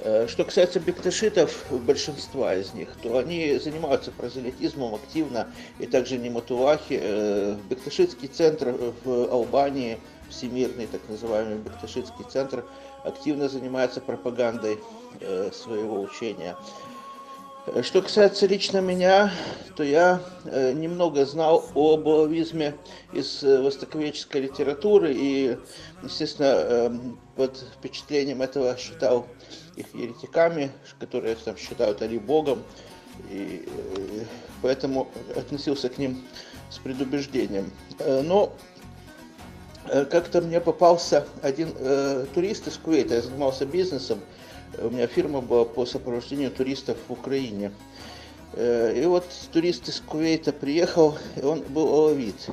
Э, 0.00 0.26
что 0.26 0.44
касается 0.44 0.80
бекташитов, 0.80 1.66
большинства 1.70 2.54
из 2.54 2.72
них, 2.72 2.88
то 3.02 3.18
они 3.18 3.58
занимаются 3.58 4.10
прозелитизмом 4.10 4.94
активно, 4.94 5.48
и 5.78 5.86
также 5.86 6.16
Нематулахи, 6.16 6.98
э, 7.00 7.56
Бекташитский 7.68 8.28
центр 8.28 8.74
в 9.04 9.30
Албании, 9.30 9.98
всемирный 10.30 10.86
так 10.86 11.02
называемый 11.08 11.58
Бекташитский 11.58 12.24
центр, 12.30 12.64
активно 13.04 13.48
занимается 13.48 14.00
пропагандой 14.00 14.78
своего 15.52 16.02
учения. 16.02 16.54
Что 17.82 18.02
касается 18.02 18.46
лично 18.46 18.78
меня, 18.78 19.30
то 19.76 19.82
я 19.82 20.22
э, 20.44 20.72
немного 20.72 21.26
знал 21.26 21.68
о 21.74 21.96
балавизме 21.96 22.74
из 23.12 23.42
э, 23.42 23.60
востоковеческой 23.60 24.42
литературы 24.42 25.12
и, 25.12 25.58
естественно, 26.02 26.46
э, 26.46 26.90
под 27.36 27.58
впечатлением 27.76 28.42
этого 28.42 28.76
считал 28.78 29.26
их 29.76 29.94
еретиками, 29.94 30.70
которые 30.98 31.34
там 31.34 31.56
считают 31.56 32.00
Али 32.00 32.18
Богом, 32.18 32.62
и 33.30 33.66
э, 33.66 34.24
поэтому 34.62 35.08
относился 35.36 35.88
к 35.88 35.98
ним 35.98 36.24
с 36.70 36.78
предубеждением. 36.78 37.70
Э, 37.98 38.22
но 38.22 38.52
э, 39.88 40.04
как-то 40.06 40.40
мне 40.40 40.60
попался 40.60 41.26
один 41.42 41.74
э, 41.76 42.26
турист 42.34 42.66
из 42.66 42.78
Кувейта, 42.78 43.16
я 43.16 43.22
занимался 43.22 43.66
бизнесом, 43.66 44.20
у 44.78 44.90
меня 44.90 45.06
фирма 45.06 45.40
была 45.40 45.64
по 45.64 45.86
сопровождению 45.86 46.50
туристов 46.50 46.96
в 47.08 47.12
Украине. 47.12 47.72
Э, 48.54 48.92
и 48.94 49.04
вот 49.06 49.24
турист 49.52 49.88
из 49.88 50.00
Кувейта 50.00 50.52
приехал, 50.52 51.18
и 51.36 51.44
он 51.44 51.62
был 51.62 51.88
алавит. 51.88 52.48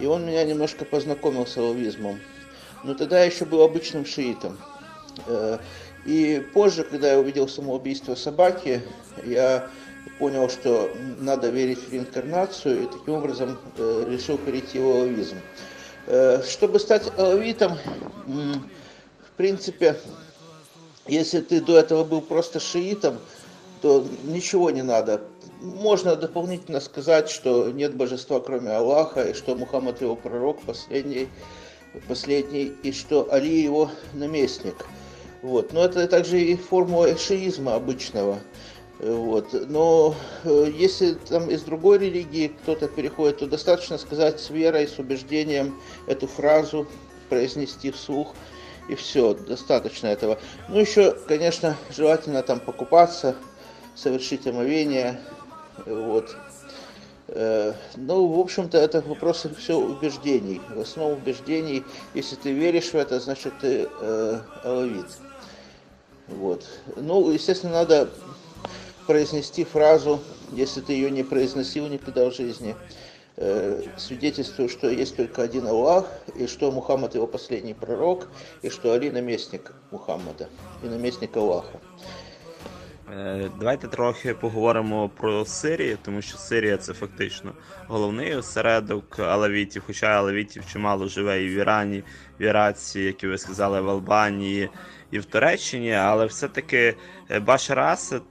И 0.00 0.06
он 0.06 0.26
меня 0.26 0.44
немножко 0.44 0.84
познакомил 0.84 1.46
с 1.46 1.56
алавизмом. 1.56 2.20
но 2.84 2.94
тогда 2.94 3.20
я 3.20 3.24
еще 3.24 3.44
был 3.44 3.62
обычным 3.62 4.04
шиитом. 4.04 4.58
Э, 5.26 5.58
и 6.04 6.44
позже, 6.54 6.84
когда 6.84 7.12
я 7.12 7.18
увидел 7.18 7.48
самоубийство 7.48 8.14
собаки, 8.14 8.82
я 9.24 9.68
понял, 10.18 10.48
что 10.48 10.90
надо 11.18 11.48
верить 11.48 11.78
в 11.78 11.92
реинкарнацию, 11.92 12.84
и 12.84 12.86
таким 12.86 13.14
образом 13.14 13.58
э, 13.76 14.06
решил 14.08 14.38
перейти 14.38 14.78
в 14.78 14.86
алавизм. 14.86 15.36
Э, 16.06 16.42
чтобы 16.48 16.78
стать 16.78 17.10
алавитом, 17.18 17.78
в 18.26 19.36
принципе, 19.36 19.96
если 21.08 21.40
ты 21.40 21.60
до 21.60 21.78
этого 21.78 22.04
был 22.04 22.20
просто 22.20 22.60
шиитом, 22.60 23.18
то 23.82 24.06
ничего 24.24 24.70
не 24.70 24.82
надо. 24.82 25.22
Можно 25.60 26.16
дополнительно 26.16 26.80
сказать, 26.80 27.28
что 27.30 27.70
нет 27.70 27.94
божества 27.94 28.40
кроме 28.40 28.70
Аллаха, 28.70 29.22
и 29.22 29.34
что 29.34 29.54
Мухаммад 29.54 30.00
его 30.00 30.16
пророк 30.16 30.60
последний, 30.62 31.28
последний 32.08 32.72
и 32.82 32.92
что 32.92 33.32
Али 33.32 33.60
его 33.62 33.90
наместник. 34.14 34.86
Вот. 35.42 35.72
Но 35.72 35.84
это 35.84 36.06
также 36.08 36.40
и 36.40 36.56
формула 36.56 37.16
шиизма 37.16 37.74
обычного. 37.74 38.38
Вот. 38.98 39.52
Но 39.68 40.14
э, 40.44 40.72
если 40.74 41.14
там 41.14 41.50
из 41.50 41.62
другой 41.62 41.98
религии 41.98 42.48
кто-то 42.62 42.88
переходит, 42.88 43.38
то 43.38 43.46
достаточно 43.46 43.98
сказать 43.98 44.40
с 44.40 44.50
верой, 44.50 44.88
с 44.88 44.98
убеждением 44.98 45.78
эту 46.06 46.26
фразу, 46.26 46.86
произнести 47.28 47.90
вслух, 47.90 48.34
и 48.88 48.94
все, 48.94 49.34
достаточно 49.34 50.08
этого. 50.08 50.38
Ну, 50.68 50.78
еще, 50.78 51.12
конечно, 51.12 51.76
желательно 51.90 52.42
там 52.42 52.60
покупаться, 52.60 53.36
совершить 53.94 54.46
омовение, 54.46 55.20
вот. 55.84 56.36
Э, 57.28 57.74
ну, 57.96 58.26
в 58.26 58.38
общем-то, 58.38 58.78
это 58.78 59.00
вопросы 59.00 59.52
все 59.54 59.76
убеждений. 59.76 60.60
В 60.74 60.80
основном 60.80 61.18
убеждений, 61.18 61.84
если 62.14 62.36
ты 62.36 62.52
веришь 62.52 62.90
в 62.90 62.94
это, 62.94 63.18
значит, 63.20 63.52
ты 63.60 63.88
э, 64.00 64.40
алавит. 64.62 65.06
Вот. 66.28 66.64
Ну, 66.96 67.30
естественно, 67.30 67.72
надо 67.72 68.08
произнести 69.06 69.64
фразу, 69.64 70.20
если 70.52 70.80
ты 70.80 70.92
ее 70.92 71.10
не 71.10 71.22
произносил 71.22 71.86
никогда 71.86 72.28
в 72.28 72.34
жизни, 72.34 72.74
э, 73.36 73.82
свидетельствую, 73.96 74.68
что 74.68 74.88
есть 74.88 75.16
только 75.16 75.42
один 75.42 75.66
Аллах, 75.66 76.06
и 76.34 76.46
что 76.46 76.70
Мухаммад 76.70 77.14
его 77.14 77.26
последний 77.26 77.74
пророк, 77.74 78.28
и 78.62 78.70
что 78.70 78.92
Али 78.92 79.10
наместник 79.10 79.72
Мухаммада 79.90 80.46
і 80.84 80.88
намісник 80.88 81.36
Аллаха. 81.36 81.78
Е, 83.12 83.50
давайте 83.58 83.88
трохи 83.88 84.34
поговоримо 84.34 85.08
про 85.08 85.44
Сирію, 85.44 85.98
тому 86.02 86.22
що 86.22 86.38
Сирія 86.38 86.76
це 86.76 86.92
фактично 86.92 87.52
головний 87.88 88.34
осередок 88.34 89.18
алавітів, 89.18 89.82
хоча 89.86 90.06
алавітів 90.06 90.66
чимало 90.72 91.08
живе 91.08 91.42
і 91.42 91.48
в 91.48 91.52
Ірані, 91.52 92.02
в 92.40 92.42
Іраці, 92.42 93.00
як 93.00 93.22
і 93.22 93.26
ви 93.26 93.38
сказали, 93.38 93.80
в 93.80 93.90
Албанії 93.90 94.68
і 95.11 95.19
в 95.19 95.25
Туреччині, 95.25 95.93
але 95.93 96.25
все-таки 96.25 96.95
е, 97.29 97.39
Башар 97.39 97.79
Асад 97.79 98.23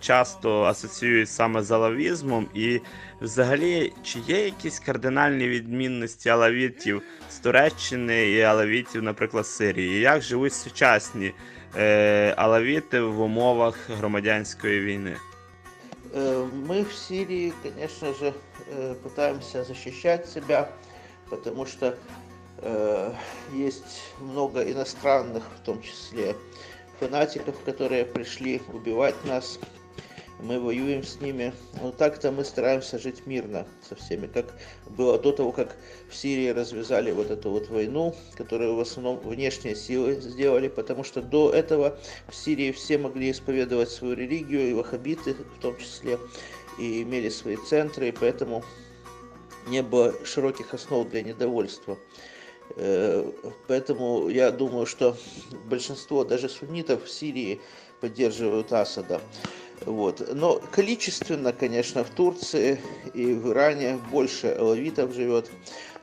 часто 0.00 0.62
асоціюють 0.62 1.28
саме 1.28 1.62
з 1.62 1.70
алавізмом. 1.70 2.48
І 2.54 2.80
взагалі, 3.20 3.92
чи 4.02 4.18
є 4.18 4.44
якісь 4.44 4.78
кардинальні 4.78 5.48
відмінності 5.48 6.28
алавітів 6.28 7.02
з 7.30 7.38
Туреччини 7.38 8.30
і 8.30 8.40
алавітів, 8.40 9.02
наприклад, 9.02 9.46
з 9.46 9.56
Сирії? 9.56 10.00
Як 10.00 10.22
живуть 10.22 10.52
сучасні 10.52 11.32
е, 11.76 12.34
алавіти 12.36 13.00
в 13.00 13.20
умовах 13.20 13.90
громадянської 13.98 14.80
війни? 14.80 15.16
Е, 16.16 16.18
мы 16.68 16.82
в 16.82 16.92
Сирии, 16.92 17.52
конечно 17.62 18.14
же, 18.14 18.32
пытаемся 19.02 19.64
защищать 19.64 20.28
себя, 20.28 20.68
потому 21.30 21.66
что 21.66 21.92
Э, 21.92 22.21
Есть 23.53 24.01
много 24.19 24.63
иностранных, 24.63 25.43
в 25.61 25.65
том 25.65 25.81
числе 25.81 26.35
фанатиков, 26.99 27.59
которые 27.63 28.05
пришли 28.05 28.61
убивать 28.71 29.15
нас. 29.25 29.59
Мы 30.39 30.59
воюем 30.59 31.03
с 31.03 31.21
ними. 31.21 31.53
Но 31.81 31.91
так-то 31.91 32.31
мы 32.31 32.43
стараемся 32.43 32.99
жить 32.99 33.25
мирно 33.25 33.65
со 33.87 33.95
всеми, 33.95 34.27
как 34.27 34.53
было 34.89 35.17
до 35.17 35.31
того, 35.31 35.51
как 35.51 35.75
в 36.09 36.15
Сирии 36.15 36.49
развязали 36.49 37.11
вот 37.11 37.31
эту 37.31 37.49
вот 37.49 37.69
войну, 37.69 38.13
которую 38.35 38.75
в 38.75 38.79
основном 38.79 39.19
внешние 39.19 39.75
силы 39.75 40.19
сделали, 40.19 40.67
потому 40.67 41.03
что 41.03 41.21
до 41.21 41.51
этого 41.51 41.97
в 42.27 42.35
Сирии 42.35 42.71
все 42.71 42.97
могли 42.97 43.31
исповедовать 43.31 43.89
свою 43.89 44.15
религию, 44.15 44.69
и 44.69 44.73
ваххабиты 44.73 45.33
в 45.35 45.61
том 45.61 45.77
числе, 45.77 46.19
и 46.77 47.03
имели 47.03 47.29
свои 47.29 47.55
центры, 47.55 48.09
и 48.09 48.11
поэтому 48.11 48.65
не 49.67 49.81
было 49.81 50.13
широких 50.25 50.73
основ 50.73 51.07
для 51.09 51.21
недовольства. 51.21 51.97
Поэтому 53.67 54.29
я 54.29 54.51
думаю, 54.51 54.85
что 54.85 55.15
большинство 55.65 56.23
даже 56.23 56.49
суннитов 56.49 57.05
в 57.05 57.09
Сирии 57.09 57.61
поддерживают 58.01 58.73
Асада. 58.73 59.21
Вот. 59.85 60.33
Но 60.33 60.61
количественно, 60.71 61.53
конечно, 61.53 62.03
в 62.03 62.09
Турции 62.09 62.79
и 63.13 63.33
в 63.33 63.51
Иране 63.51 63.99
больше 64.11 64.47
алавитов 64.47 65.13
живет. 65.13 65.49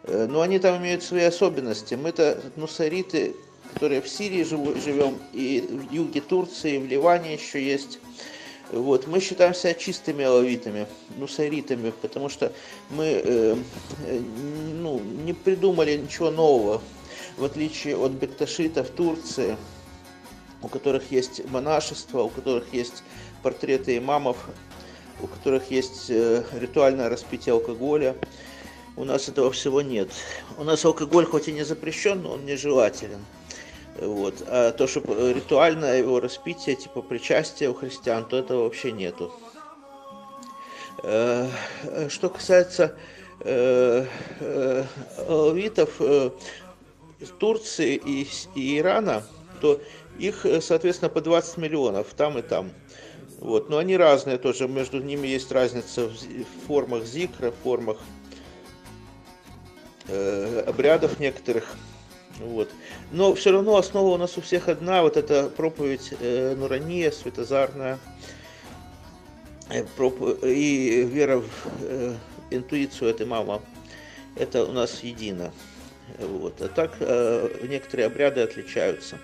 Э, 0.05 0.27
но 0.29 0.41
они 0.43 0.59
там 0.59 0.81
имеют 0.83 1.03
свои 1.03 1.25
особенности. 1.25 1.95
Мы-то 1.95 2.41
нусариты, 2.57 3.35
которые 3.73 4.01
в 4.01 4.09
Сирии 4.09 4.45
живем, 4.45 5.19
и 5.33 5.61
в 5.61 5.93
юге 5.93 6.21
Турции, 6.21 6.77
и 6.77 6.79
в 6.79 6.87
Ливане 6.87 7.35
еще 7.35 7.63
есть 7.63 7.99
вот, 8.73 9.07
мы 9.09 9.21
считаем 9.21 9.53
себя 9.53 9.75
чистыми 9.75 10.25
алавитами, 10.25 10.87
нусайритами, 11.17 11.93
потому 12.03 12.29
что 12.29 12.53
мы 12.91 13.05
э, 13.05 13.57
э, 14.07 14.21
ну, 14.75 15.01
не 15.01 15.33
придумали 15.33 15.97
ничего 15.97 16.31
нового, 16.31 16.81
в 17.37 17.45
отличие 17.45 17.97
от 17.97 18.13
бекташита 18.13 18.85
в 18.85 18.91
Турции, 18.91 19.57
у 20.63 20.69
которых 20.69 21.11
есть 21.11 21.45
монашество, 21.51 22.23
у 22.23 22.29
которых 22.29 22.73
есть 22.73 23.03
портреты 23.43 23.97
имамов, 23.99 24.37
у 25.21 25.27
которых 25.27 25.71
есть 25.71 26.07
э, 26.09 26.45
ритуальное 26.53 27.09
распитие 27.09 27.55
алкоголя. 27.55 28.17
У 28.97 29.05
нас 29.05 29.29
этого 29.29 29.51
всего 29.51 29.83
нет. 29.83 30.11
У 30.59 30.65
нас 30.65 30.85
алкоголь 30.85 31.25
хоть 31.25 31.49
и 31.49 31.53
не 31.53 31.65
запрещен, 31.65 32.23
но 32.23 32.35
он 32.35 32.45
нежелателен. 32.45 33.25
Вот. 34.01 34.43
А 34.47 34.73
то, 34.73 34.87
что 34.87 35.01
ритуальное 35.31 35.99
его 35.99 36.21
распитие, 36.21 36.77
типа 36.77 37.03
причастие 37.03 37.71
у 37.71 37.75
христиан, 37.75 38.25
то 38.25 38.39
этого 38.39 38.65
вообще 38.65 38.93
нету. 38.93 39.33
Э, 41.03 41.49
что 42.09 42.31
касается 42.31 42.97
э, 43.41 44.07
э, 44.41 44.85
алавитов 45.29 46.01
из 46.01 47.29
Турции 47.39 47.97
и, 47.97 48.27
и 48.55 48.79
Ирана, 48.79 49.23
то 49.61 49.81
их, 50.19 50.47
соответственно, 50.61 51.11
по 51.11 51.21
20 51.21 51.59
миллионов 51.59 52.09
там 52.17 52.39
и 52.39 52.43
там. 52.43 52.71
Вот. 53.41 53.71
Но 53.71 53.79
они 53.79 53.97
разные 53.97 54.39
тоже, 54.39 54.69
между 54.69 55.01
ними 55.01 55.27
есть 55.27 55.51
разница 55.51 56.09
в 56.09 56.67
формах 56.67 57.05
зикра, 57.05 57.53
формах 57.63 57.99
э, 60.09 60.65
обрядов 60.67 61.19
некоторых. 61.19 61.75
Вот. 62.40 62.70
Но 63.12 63.34
все 63.34 63.52
равно 63.52 63.78
основа 63.78 64.16
у 64.16 64.18
нас 64.18 64.38
у 64.38 64.42
всех 64.42 64.68
одна, 64.68 65.02
вот 65.02 65.18
эта 65.18 65.50
проповедь 65.50 66.14
э, 66.20 66.56
Нурания, 66.56 67.12
светозарная, 67.12 67.98
э, 69.70 69.84
и 70.44 71.04
вера 71.04 71.38
в 71.38 71.50
э, 71.82 72.16
интуицию 72.52 73.12
этой 73.12 73.26
мамы, 73.26 73.62
это 74.36 74.66
у 74.66 74.74
нас 74.74 75.02
едино. 75.04 75.52
Вот. 76.20 76.62
А 76.62 76.68
так 76.68 76.92
э, 77.00 77.68
некоторые 77.70 78.08
обряды 78.08 78.42
отличаются. 78.42 79.18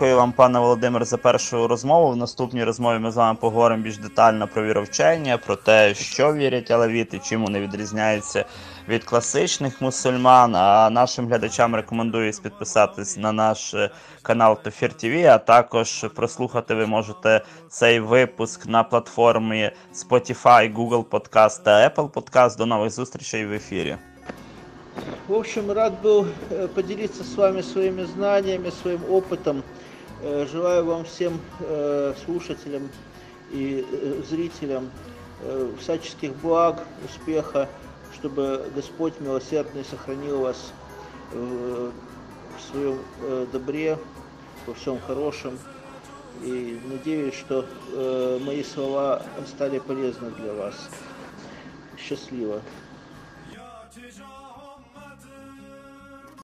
Дякую 0.00 0.16
вам, 0.16 0.32
пане 0.32 0.58
Володимир, 0.58 1.04
за 1.04 1.18
першу 1.18 1.68
розмову. 1.68 2.10
В 2.10 2.16
наступній 2.16 2.64
розмові 2.64 2.98
ми 2.98 3.10
з 3.10 3.16
вами 3.16 3.38
поговоримо 3.40 3.82
більш 3.82 3.98
детально 3.98 4.48
про 4.48 4.64
віровчення, 4.64 5.38
про 5.38 5.56
те, 5.56 5.94
що 5.94 6.34
вірять 6.34 6.70
алавіти, 6.70 7.20
чим 7.24 7.42
вони 7.42 7.60
відрізняються 7.60 8.44
від 8.88 9.04
класичних 9.04 9.80
мусульман. 9.80 10.56
А 10.56 10.90
нашим 10.90 11.28
глядачам 11.28 11.74
рекомендую 11.74 12.32
підписатись 12.42 13.16
на 13.16 13.32
наш 13.32 13.74
е, 13.74 13.90
канал 14.22 14.58
Тофір 14.62 14.92
ТВ, 14.92 15.26
а 15.26 15.38
також 15.38 16.06
прослухати 16.14 16.74
ви 16.74 16.86
можете 16.86 17.44
цей 17.68 18.00
випуск 18.00 18.66
на 18.66 18.82
платформі 18.82 19.70
Spotify, 19.94 20.74
Google 20.74 21.04
Podcast 21.04 21.62
та 21.62 21.88
Apple 21.88 22.10
Podcast. 22.10 22.56
До 22.56 22.66
нових 22.66 22.90
зустрічей 22.90 23.46
в 23.46 23.52
ефірі. 23.52 23.96
В 25.28 25.34
общем, 25.34 25.70
рад 25.70 25.94
был 26.02 26.26
э, 26.50 26.68
поделиться 26.68 27.22
с 27.24 27.36
вами 27.36 27.62
своими 27.62 28.02
знаниями, 28.02 28.70
своим 28.70 29.00
опытом. 29.08 29.62
Э, 30.22 30.46
желаю 30.50 30.84
вам 30.84 31.04
всем 31.04 31.40
э, 31.60 32.14
слушателям 32.24 32.88
и 33.52 33.84
зрителям 34.28 34.90
всяческих 35.80 36.36
благ, 36.36 36.82
успеха, 37.04 37.66
чтобы 38.15 38.71
Господь 38.73 39.19
милосердный 39.19 39.85
сохранил 39.85 40.41
вас 40.41 40.71
в 41.31 41.91
своем 42.71 42.99
добре, 43.51 43.97
во 44.65 44.73
всем 44.73 44.99
хорошем. 44.99 45.59
И 46.43 46.79
надеюсь, 46.85 47.33
что 47.33 47.65
мои 48.45 48.63
слова 48.63 49.21
стали 49.47 49.79
полезны 49.79 50.31
для 50.31 50.53
вас. 50.53 50.75
Счастливо. 51.97 52.61